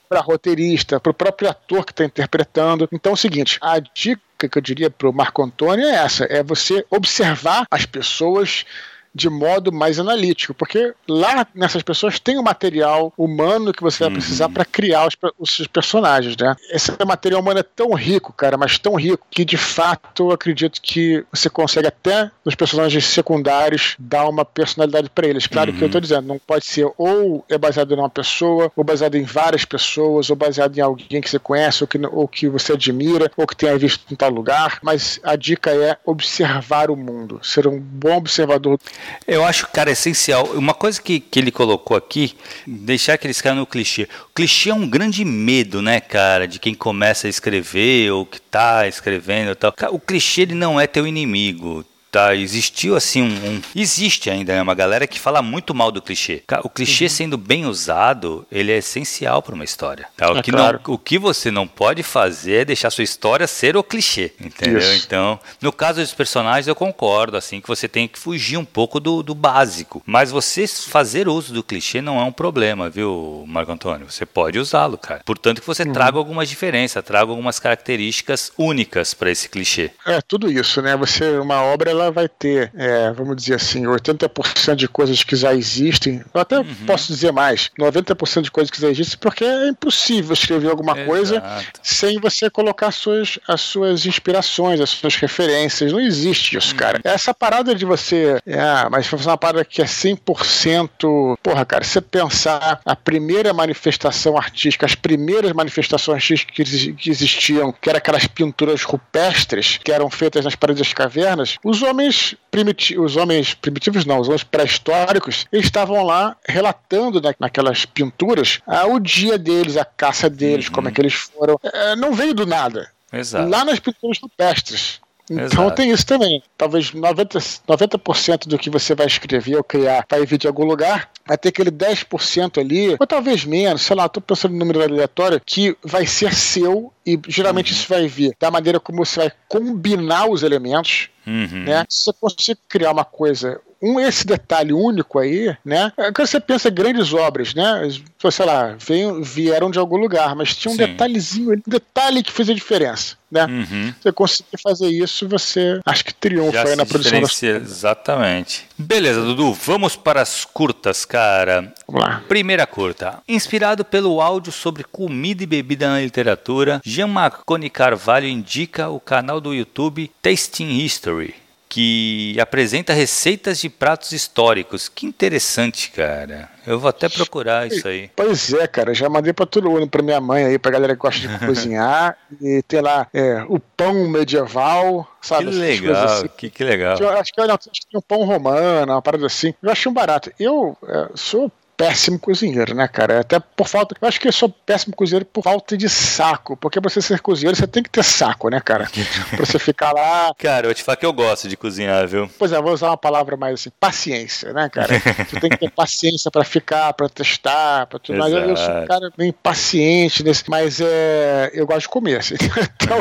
[0.09, 2.87] Para roteirista, para o próprio ator que está interpretando.
[2.91, 6.25] Então, é o seguinte, a dica que eu diria para o Marco Antônio é essa:
[6.25, 8.65] é você observar as pessoas
[9.13, 14.13] de modo mais analítico, porque lá nessas pessoas tem o material humano que você vai
[14.13, 14.53] precisar uhum.
[14.53, 16.55] para criar os, os, personagens, né?
[16.69, 20.81] Esse material humano é tão rico, cara, mas tão rico que de fato eu acredito
[20.81, 25.47] que você consegue até nos personagens secundários dar uma personalidade para eles.
[25.47, 25.77] Claro uhum.
[25.77, 26.03] que eu estou uhum.
[26.03, 30.29] dizendo, não pode ser ou é baseado em uma pessoa, ou baseado em várias pessoas,
[30.29, 33.55] ou baseado em alguém que você conhece, ou que, ou que você admira, ou que
[33.55, 38.17] tenha visto em tal lugar, mas a dica é observar o mundo, ser um bom
[38.17, 38.79] observador
[39.27, 40.45] Eu acho, cara, essencial.
[40.53, 42.35] Uma coisa que, que ele colocou aqui,
[42.65, 44.03] deixar que eles no clichê.
[44.03, 48.41] O clichê é um grande medo, né, cara, de quem começa a escrever ou que
[48.41, 49.73] tá escrevendo e tal.
[49.91, 54.61] O clichê ele não é teu inimigo tá, existiu assim um, um, existe ainda né,
[54.61, 56.43] uma galera que fala muito mal do clichê.
[56.63, 57.09] O clichê uhum.
[57.09, 60.07] sendo bem usado, ele é essencial para uma história.
[60.17, 60.31] Tá?
[60.31, 60.81] O, é que claro.
[60.85, 64.79] não, o que você não pode fazer é deixar sua história ser o clichê, entendeu?
[64.79, 65.05] Isso.
[65.05, 68.99] Então, no caso dos personagens, eu concordo assim que você tem que fugir um pouco
[68.99, 73.71] do, do básico, mas você fazer uso do clichê não é um problema, viu, Marco
[73.71, 74.09] Antônio?
[74.09, 75.21] Você pode usá-lo, cara.
[75.25, 75.93] Portanto, que você uhum.
[75.93, 79.91] traga algumas diferenças, traga algumas características únicas para esse clichê.
[80.05, 80.95] É tudo isso, né?
[80.97, 85.53] Você uma obra ela vai ter, é, vamos dizer assim, 80% de coisas que já
[85.53, 86.75] existem, eu até uhum.
[86.85, 91.07] posso dizer mais, 90% de coisas que já existem, porque é impossível escrever alguma Exato.
[91.07, 91.43] coisa
[91.81, 95.91] sem você colocar as suas, as suas inspirações, as suas referências.
[95.91, 96.77] Não existe isso, uhum.
[96.77, 96.99] cara.
[97.03, 101.37] Essa parada de você, é, mas foi uma parada que é 100%.
[101.41, 107.89] Porra, cara, você pensar a primeira manifestação artística, as primeiras manifestações artísticas que existiam, que
[107.89, 113.15] eram aquelas pinturas rupestres que eram feitas nas paredes das cavernas, os homens primitivos, os
[113.17, 119.37] homens primitivos não, os homens pré-históricos, estavam lá relatando na, naquelas pinturas ah, o dia
[119.37, 120.73] deles, a caça deles, uhum.
[120.73, 121.59] como é que eles foram.
[121.63, 122.89] É, não veio do nada.
[123.13, 123.49] Exato.
[123.49, 124.99] Lá nas pinturas rupestres.
[125.31, 125.75] Então Exato.
[125.75, 126.43] tem isso também.
[126.57, 131.09] Talvez 90%, 90 do que você vai escrever ou criar vai vir de algum lugar,
[131.25, 135.41] vai ter aquele 10% ali, ou talvez menos, sei lá, estou pensando no número aleatório,
[135.45, 137.77] que vai ser seu e geralmente uhum.
[137.77, 141.09] isso vai vir da maneira como você vai combinar os elementos.
[141.25, 141.63] Uhum.
[141.63, 141.85] Né?
[141.87, 145.91] Se você conseguir criar uma coisa um esse detalhe único aí, né?
[145.97, 147.89] É quando você pensa em grandes obras, né?
[148.29, 150.85] Sei lá, veio, vieram de algum lugar, mas tinha um Sim.
[150.85, 153.45] detalhezinho, um detalhe que fez a diferença, né?
[153.45, 153.93] Uhum.
[153.99, 158.67] Você conseguir fazer isso, você acho que triunfa aí na produção das Exatamente.
[158.77, 161.73] Beleza, Dudu, vamos para as curtas, cara.
[161.87, 162.23] Vamos lá.
[162.27, 163.19] Primeira curta.
[163.27, 169.41] Inspirado pelo áudio sobre comida e bebida na literatura, Jean Marconi Carvalho indica o canal
[169.41, 171.41] do YouTube Tasting History
[171.71, 174.89] que apresenta receitas de pratos históricos.
[174.89, 176.49] Que interessante, cara.
[176.67, 178.11] Eu vou até procurar isso aí.
[178.13, 178.93] Pois é, cara.
[178.93, 182.17] Já mandei para todo mundo, para minha mãe aí, pra galera que gosta de cozinhar.
[182.41, 185.45] E tem lá é, o pão medieval, sabe?
[185.45, 186.29] Que legal, assim.
[186.35, 186.97] que, que legal.
[186.99, 189.53] Eu, acho que, eu, acho que tem um pão romano, uma parada assim.
[189.63, 190.29] Eu achei um barato.
[190.37, 191.49] Eu é, sou
[191.81, 193.21] péssimo cozinheiro, né, cara?
[193.21, 193.95] Até por falta.
[193.99, 196.55] Eu acho que eu sou péssimo cozinheiro por falta de saco.
[196.55, 198.87] Porque você ser cozinheiro, você tem que ter saco, né, cara?
[199.35, 200.31] pra você ficar lá.
[200.37, 202.29] Cara, eu vou te falar que eu gosto de cozinhar, viu?
[202.37, 204.99] Pois é, vou usar uma palavra mais assim, paciência, né, cara?
[205.27, 208.31] você tem que ter paciência pra ficar, pra testar, pra tudo mais.
[208.31, 210.43] Eu, eu sou um cara bem paciente nesse.
[210.47, 212.35] Mas é, eu gosto de comer, assim.
[212.77, 212.99] então,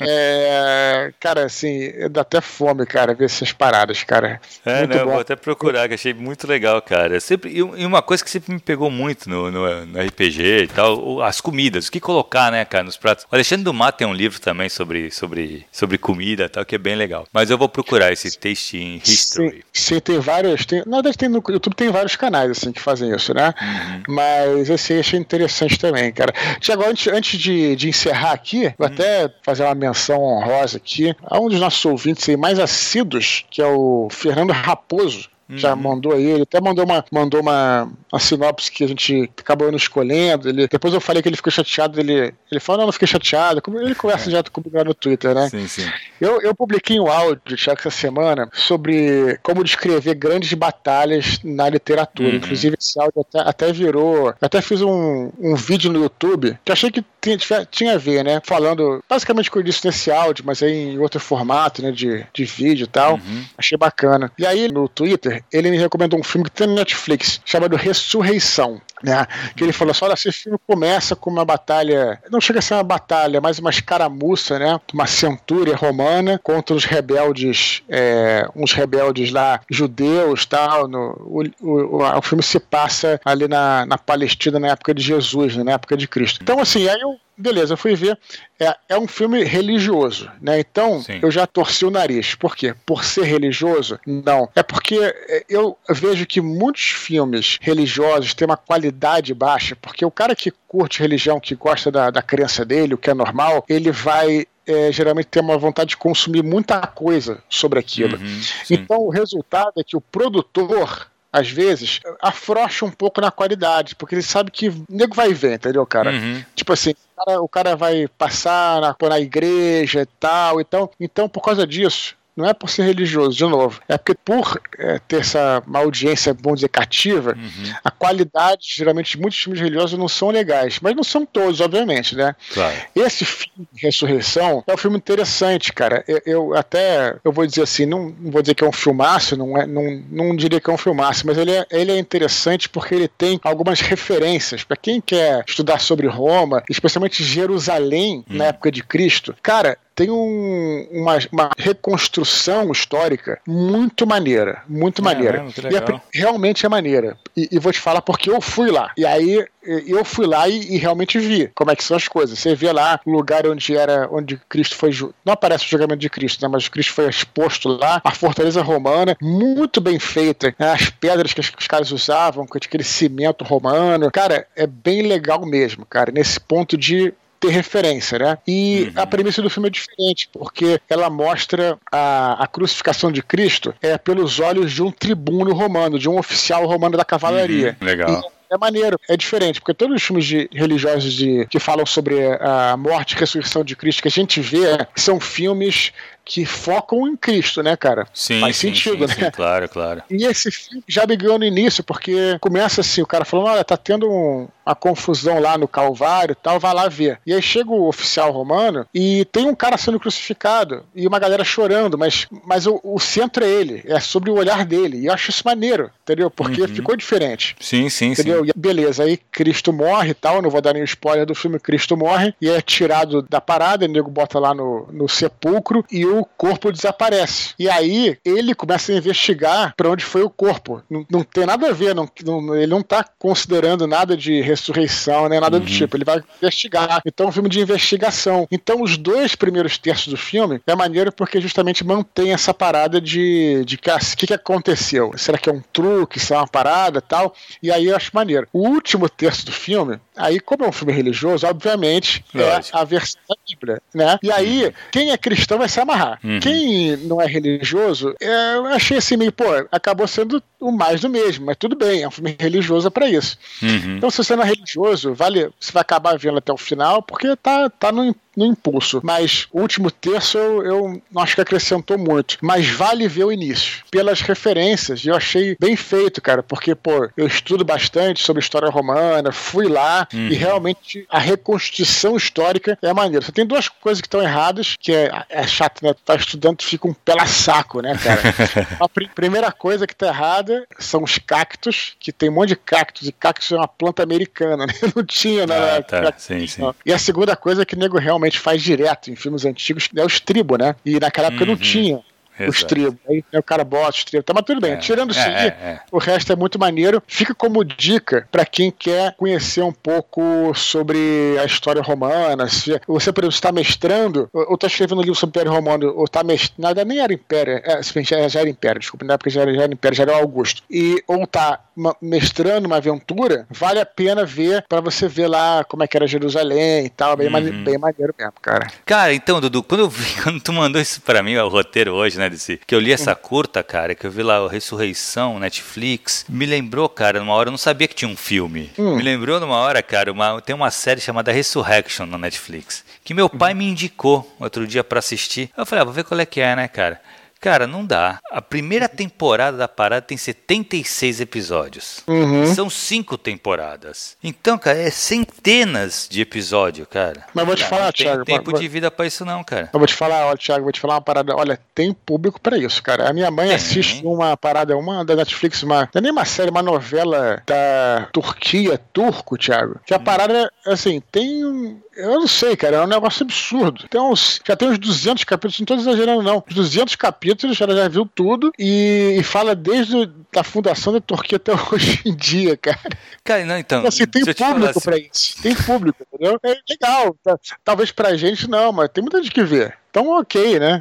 [0.00, 4.40] é, cara, assim, dá até fome, cara, ver essas paradas, cara.
[4.66, 5.00] É, muito né?
[5.00, 7.20] Eu vou até procurar, que achei muito legal, cara.
[7.20, 7.56] Sempre.
[7.56, 11.22] Eu, e uma coisa que sempre me pegou muito no, no, no, RPG e tal,
[11.22, 13.26] as comidas, o que colocar, né, cara, nos pratos.
[13.30, 16.78] O Alexandre Dumas tem um livro também sobre, sobre, sobre comida e tal, que é
[16.78, 17.26] bem legal.
[17.32, 19.62] Mas eu vou procurar esse Tasting History.
[19.72, 20.64] Sim, sim tem vários.
[20.64, 23.52] Tem, na verdade, tem no YouTube tem vários canais assim que fazem isso, né?
[23.60, 24.14] Uhum.
[24.14, 26.32] Mas esse achei interessante também, cara.
[26.60, 28.94] Tiago, antes, antes de, de encerrar aqui, vou uhum.
[28.94, 33.60] até fazer uma menção honrosa aqui a um dos nossos ouvintes aí mais assíduos, que
[33.60, 35.80] é o Fernando Raposo já uhum.
[35.80, 39.76] mandou aí, ele até mandou uma, mandou uma, uma sinopse que a gente acabou não
[39.76, 40.48] escolhendo.
[40.48, 43.62] Ele, depois eu falei que ele ficou chateado, ele, ele falou, não, não fiquei chateado.
[43.80, 44.32] Ele conversa é.
[44.32, 45.48] já comigo lá no Twitter, né?
[45.48, 45.86] Sim, sim.
[46.20, 52.30] Eu, eu publiquei um áudio, Thiago, essa semana, sobre como descrever grandes batalhas na literatura.
[52.30, 52.36] Uhum.
[52.36, 54.34] Inclusive, esse áudio até, até virou.
[54.40, 58.40] Até fiz um, um vídeo no YouTube que achei que tinha, tinha a ver, né?
[58.44, 61.90] Falando basicamente com isso nesse áudio, mas aí em outro formato, né?
[61.90, 63.14] De, de vídeo e tal.
[63.14, 63.44] Uhum.
[63.56, 64.30] Achei bacana.
[64.38, 68.80] E aí no Twitter, ele me recomendou um filme que tem no Netflix, chamado Ressurreição.
[69.02, 69.26] Né?
[69.54, 72.74] Que ele falou assim: olha, esse filme começa com uma batalha, não chega a ser
[72.74, 74.80] uma batalha, mas uma escaramuça, né?
[74.92, 80.88] Uma centúria romana contra os rebeldes, é, uns rebeldes lá, judeus tal.
[80.88, 85.56] No, o, o, o, filme se passa ali na, na Palestina na época de Jesus,
[85.56, 85.64] né?
[85.64, 86.38] na época de Cristo.
[86.42, 88.18] Então, assim, aí eu beleza, eu fui ver.
[88.58, 90.60] É, é um filme religioso, né?
[90.60, 91.18] Então Sim.
[91.22, 92.34] eu já torci o nariz.
[92.34, 92.74] Por quê?
[92.86, 93.98] Por ser religioso?
[94.06, 94.48] Não.
[94.54, 100.10] É porque é, eu vejo que muitos filmes religiosos têm uma qualidade baixa, porque o
[100.10, 103.90] cara que curte religião, que gosta da, da crença dele, o que é normal, ele
[103.90, 108.16] vai é, geralmente tem uma vontade de consumir muita coisa sobre aquilo.
[108.16, 113.96] Uhum, então o resultado é que o produtor às vezes, afrouxa um pouco na qualidade,
[113.96, 116.12] porque ele sabe que o nego vai ver, entendeu, cara?
[116.12, 116.44] Uhum.
[116.54, 121.28] Tipo assim, o cara, o cara vai passar na, na igreja e tal, então, então,
[121.28, 125.20] por causa disso, não é por ser religioso, de novo, é porque por é, ter
[125.20, 127.74] essa uma audiência, vamos dizer, cativa, uhum.
[127.82, 132.16] a qualidade, geralmente, de muitos filmes religiosos não são legais, mas não são todos, obviamente,
[132.16, 132.34] né?
[132.52, 132.76] Claro.
[132.94, 136.04] Esse filme, Ressurreição, é um filme interessante, cara.
[136.06, 139.36] Eu, eu, até, eu vou dizer assim, não, não, vou dizer que é um filmaço,
[139.36, 142.68] não, é, não, não diria que é um filmaço, mas ele é, ele é interessante
[142.68, 144.64] porque ele tem algumas referências.
[144.64, 148.36] Para quem quer estudar sobre Roma, especialmente Jerusalém, hum.
[148.36, 155.04] na época de Cristo, cara, tem um, uma, uma, reconstrução histórica muito maneira, muito é,
[155.04, 155.44] maneira.
[155.70, 157.16] e é, realmente é maneira.
[157.36, 158.92] E, e, vou te falar porque eu fui lá.
[158.96, 159.44] E aí
[159.86, 162.38] eu fui lá e, e, realmente vi como é que são as coisas.
[162.38, 164.90] Você vê lá o lugar onde era, onde Cristo foi.
[165.24, 166.48] Não aparece o julgamento de Cristo, né?
[166.48, 170.72] Mas Cristo foi exposto lá, a fortaleza romana, muito bem feita, né?
[170.72, 174.10] as pedras que os caras usavam, com aquele cimento romano.
[174.10, 177.12] Cara, é bem legal mesmo, cara, nesse ponto de
[177.44, 178.38] ter referência, né?
[178.46, 179.02] E uhum.
[179.02, 183.98] a premissa do filme é diferente, porque ela mostra a, a crucificação de Cristo é
[183.98, 187.76] pelos olhos de um tribuno romano, de um oficial romano da cavalaria.
[187.80, 187.86] Uhum.
[187.86, 188.30] Legal.
[188.30, 192.16] E, é maneiro, é diferente, porque todos os filmes de, religiosos de, que falam sobre
[192.40, 195.92] a morte e ressurreição de Cristo que a gente vê são filmes
[196.24, 198.06] que focam em Cristo, né, cara?
[198.14, 199.26] Sim, Faz sim, sentido, sim, né?
[199.26, 200.02] Sim, claro, claro.
[200.10, 203.76] E esse filme já ganhou no início, porque começa assim, o cara falando, olha, tá
[203.76, 207.20] tendo um, uma confusão lá no Calvário e tal, vai lá ver.
[207.26, 211.44] E aí chega o oficial romano e tem um cara sendo crucificado e uma galera
[211.44, 214.98] chorando, mas, mas o, o centro é ele, é sobre o olhar dele.
[214.98, 216.30] E eu acho isso maneiro, entendeu?
[216.30, 216.68] Porque uhum.
[216.68, 217.54] ficou diferente.
[217.60, 218.44] Sim, sim, entendeu?
[218.44, 218.50] sim.
[218.54, 221.96] E beleza, aí Cristo morre e tal, não vou dar nenhum spoiler do filme, Cristo
[221.96, 226.13] morre e é tirado da parada, o nego bota lá no, no sepulcro e o
[226.22, 227.54] corpo desaparece.
[227.58, 230.82] E aí ele começa a investigar para onde foi o corpo.
[230.90, 235.28] Não, não tem nada a ver, não, não, ele não tá considerando nada de ressurreição,
[235.28, 235.64] nem nada uhum.
[235.64, 235.96] do tipo.
[235.96, 237.00] Ele vai investigar.
[237.06, 238.46] Então é um filme de investigação.
[238.50, 243.64] Então os dois primeiros terços do filme é maneiro porque justamente mantém essa parada de,
[243.64, 245.12] de que, o ah, que, que aconteceu?
[245.16, 246.20] Será que é um truque?
[246.20, 247.34] Será é uma parada tal?
[247.62, 248.46] E aí eu acho maneiro.
[248.52, 252.76] O último terço do filme, aí como é um filme religioso, obviamente Lógico.
[252.76, 254.18] é a versão da Bíblia, né?
[254.22, 254.72] E aí, uhum.
[254.90, 256.03] quem é cristão vai se amarrar.
[256.22, 256.40] Uhum.
[256.40, 261.08] Quem não é religioso, é, eu achei assim meio, pô, acabou sendo o mais do
[261.08, 263.38] mesmo, mas tudo bem, é um filme religioso para isso.
[263.62, 263.96] Uhum.
[263.96, 267.36] Então, se você não é religioso, vale, você vai acabar vendo até o final, porque
[267.36, 269.00] tá, tá no, no impulso.
[269.02, 272.38] Mas o último terço eu, eu não acho que acrescentou muito.
[272.40, 273.84] Mas vale ver o início.
[273.90, 279.32] Pelas referências, eu achei bem feito, cara, porque, pô, eu estudo bastante sobre história romana,
[279.32, 280.28] fui lá uhum.
[280.28, 283.24] e realmente a reconstrução histórica é maneira.
[283.24, 285.92] Só tem duas coisas que estão erradas, que é, é chato, né?
[285.92, 288.22] Tu tá estudando, tu fica um pela saco, né, cara?
[288.80, 292.56] a pr primeira coisa que tá errada são os cactos, que tem um monte de
[292.56, 294.72] cactos, e cactos é uma planta americana, né?
[294.94, 295.76] Não tinha, né?
[295.76, 296.14] Ah, tá.
[296.16, 296.62] sim, sim.
[296.84, 300.04] E a segunda coisa é que o nego realmente faz direto em filmes antigos, é
[300.04, 300.74] os tribo, né?
[300.84, 301.50] E naquela época uhum.
[301.50, 302.00] não tinha.
[302.38, 302.50] Exato.
[302.50, 302.98] os tribos.
[303.08, 304.24] Aí o cara bota os tribos.
[304.24, 304.72] Tá, mas tudo bem.
[304.72, 307.02] É, Tirando isso é, aí, é, o resto é muito maneiro.
[307.06, 312.48] Fica como dica para quem quer conhecer um pouco sobre a história romana.
[312.48, 315.92] Se você, por exemplo, está mestrando, ou está escrevendo um livro sobre o Império Romano,
[315.96, 316.62] ou está mestrando.
[316.62, 317.60] Nada, nem era Império.
[317.64, 319.04] É, já, já era Império, desculpa.
[319.04, 320.62] Na época já era, já era Império, já era Augusto.
[320.70, 321.60] E, ou está
[322.00, 326.06] mestrando uma aventura, vale a pena ver para você ver lá como é que era
[326.06, 327.16] Jerusalém e tal.
[327.16, 327.64] Bem, uhum.
[327.64, 328.68] bem maneiro mesmo, cara.
[328.84, 332.18] Cara, então, Dudu, quando eu vi, quando tu mandou isso para mim, o roteiro hoje,
[332.18, 332.30] né?
[332.30, 336.24] Desse, que eu li essa curta, cara, que eu vi lá, Ressurreição, Netflix.
[336.28, 338.70] Me lembrou, cara, numa hora, eu não sabia que tinha um filme.
[338.78, 338.96] Hum.
[338.96, 342.84] Me lembrou numa hora, cara, uma, tem uma série chamada Resurrection na Netflix.
[343.04, 345.50] Que meu pai me indicou outro dia para assistir.
[345.56, 347.00] Eu falei, ah, vou ver qual é que é, né, cara?
[347.44, 348.20] Cara, não dá.
[348.30, 352.02] A primeira temporada da parada tem 76 episódios.
[352.06, 352.46] Uhum.
[352.46, 354.16] São cinco temporadas.
[354.24, 357.26] Então, cara, é centenas de episódios, cara.
[357.34, 358.24] Mas vou te cara, falar, Thiago.
[358.24, 358.60] Tem tempo mas...
[358.62, 359.68] de vida pra isso, não, cara.
[359.70, 361.36] Eu vou te falar, olha, Thiago, vou te falar uma parada.
[361.36, 363.10] Olha, tem público pra isso, cara.
[363.10, 363.56] A minha mãe tem.
[363.56, 365.80] assiste uma parada, uma da Netflix, uma.
[365.92, 369.80] Não é nem uma série, uma novela da Turquia, turco, Thiago.
[369.84, 370.04] Que a hum.
[370.04, 373.86] parada, assim, tem um eu não sei, cara, é um negócio absurdo.
[373.94, 376.44] Uns, já tem uns 200 capítulos, não estou exagerando, não.
[376.48, 381.36] Uns 200 capítulos, ela já viu tudo e, e fala desde a fundação da Turquia
[381.36, 382.78] até hoje em dia, cara.
[383.22, 383.86] Cara, não, então.
[383.86, 384.80] Assim, tem público assim...
[384.80, 385.42] pra isso.
[385.42, 386.38] Tem público, entendeu?
[386.42, 387.16] É legal.
[387.22, 387.38] Tá?
[387.64, 389.72] Talvez pra gente não, mas tem muita gente que vê.
[389.90, 390.80] Então, ok, né?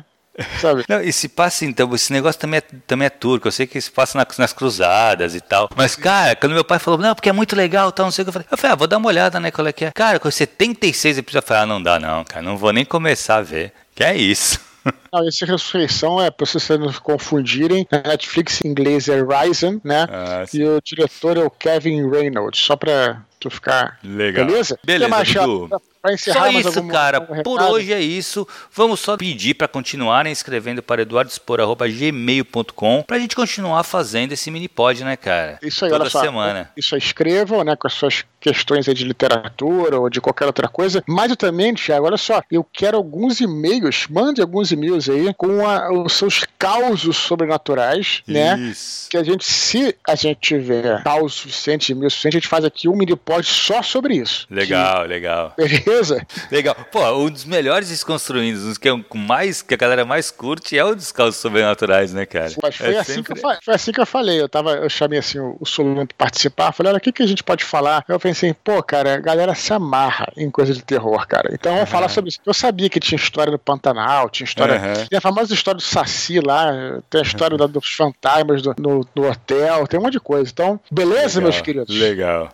[0.60, 0.84] Sabe?
[0.90, 3.80] Não, e se passa então, esse negócio também é, também é turco, eu sei que
[3.80, 5.70] se passa nas, nas cruzadas e tal.
[5.76, 8.26] Mas, cara, quando meu pai falou, não, porque é muito legal tal, não sei o
[8.26, 9.92] que, eu falei, eu falei, ah, vou dar uma olhada, né, qual é que é.
[9.92, 13.38] Cara, com 76 episódios, eu falei, ah, não dá não, cara, não vou nem começar
[13.38, 13.72] a ver.
[13.96, 14.60] Que é isso.
[15.14, 17.88] Não, esse Ressurreição é pra vocês não confundirem.
[17.90, 20.06] A Netflix em inglês é Ryzen, né?
[20.10, 23.98] Ah, e o diretor é o Kevin Reynolds, só pra tu ficar.
[24.04, 24.46] Legal.
[24.46, 24.78] Beleza?
[24.84, 25.82] Beleza, Dudu.
[26.04, 27.18] Pra encerrar Só isso, algum- cara.
[27.20, 28.45] algum Por hoje é isso.
[28.74, 35.01] Vamos só pedir para continuarem escrevendo para eduardospor.gmail.com pra gente continuar fazendo esse mini pod,
[35.01, 35.60] né, cara?
[35.64, 36.20] Isso aí, Toda olha só.
[36.20, 36.70] semana.
[36.76, 40.68] Isso aí, escrevam, né, com as suas questões aí de literatura ou de qualquer outra
[40.68, 41.01] coisa.
[41.08, 45.66] Mas eu também, Thiago, olha só, eu quero alguns e-mails, mande alguns e-mails aí com
[45.66, 48.60] a- os seus causos sobrenaturais, né?
[48.60, 49.10] Isso.
[49.10, 52.89] Que a gente, se a gente tiver causos suficientes, e-mails suficientes, a gente faz aqui
[52.89, 54.45] um mini pod só sobre isso.
[54.49, 55.54] Legal, legal.
[55.58, 56.28] Que- beleza?
[56.52, 56.76] Legal.
[56.91, 60.78] Pô, um dos melhores desconstruídos, um que, é o mais, que a galera mais curte
[60.78, 62.52] é o dos causos sobrenaturais, né, cara?
[62.62, 64.41] Mas foi, É assim sempre- que eu, fa- foi assim que eu falei.
[64.41, 66.72] Eu, tava, eu chamei assim, o, o Solano pra participar.
[66.72, 68.04] Falei, olha, o que, que a gente pode falar?
[68.08, 71.50] Eu pensei, pô, cara, a galera se amarra em coisa de terror, cara.
[71.54, 72.39] Então vamos falar sobre isso.
[72.46, 74.76] Eu sabia que tinha história do Pantanal, tinha história.
[74.76, 75.06] Aham.
[75.10, 79.08] Tem a famosa história do Saci lá, tem a história da- dos fantasmas do, no,
[79.30, 80.50] hotel, tem um monte de coisa.
[80.52, 81.96] Então, beleza, meus queridos?
[81.96, 82.50] Legal.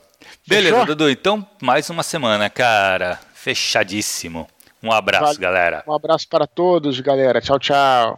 [0.47, 0.85] Beleza?
[0.85, 1.09] Dudu.
[1.09, 3.19] Então, mais uma semana, cara.
[3.39, 4.47] Fechadíssimo.
[4.83, 5.37] Um abraço, Vale.
[5.39, 5.83] galera.
[5.87, 7.39] Um abraço para todos, galera.
[7.39, 8.17] Tchau, tchau.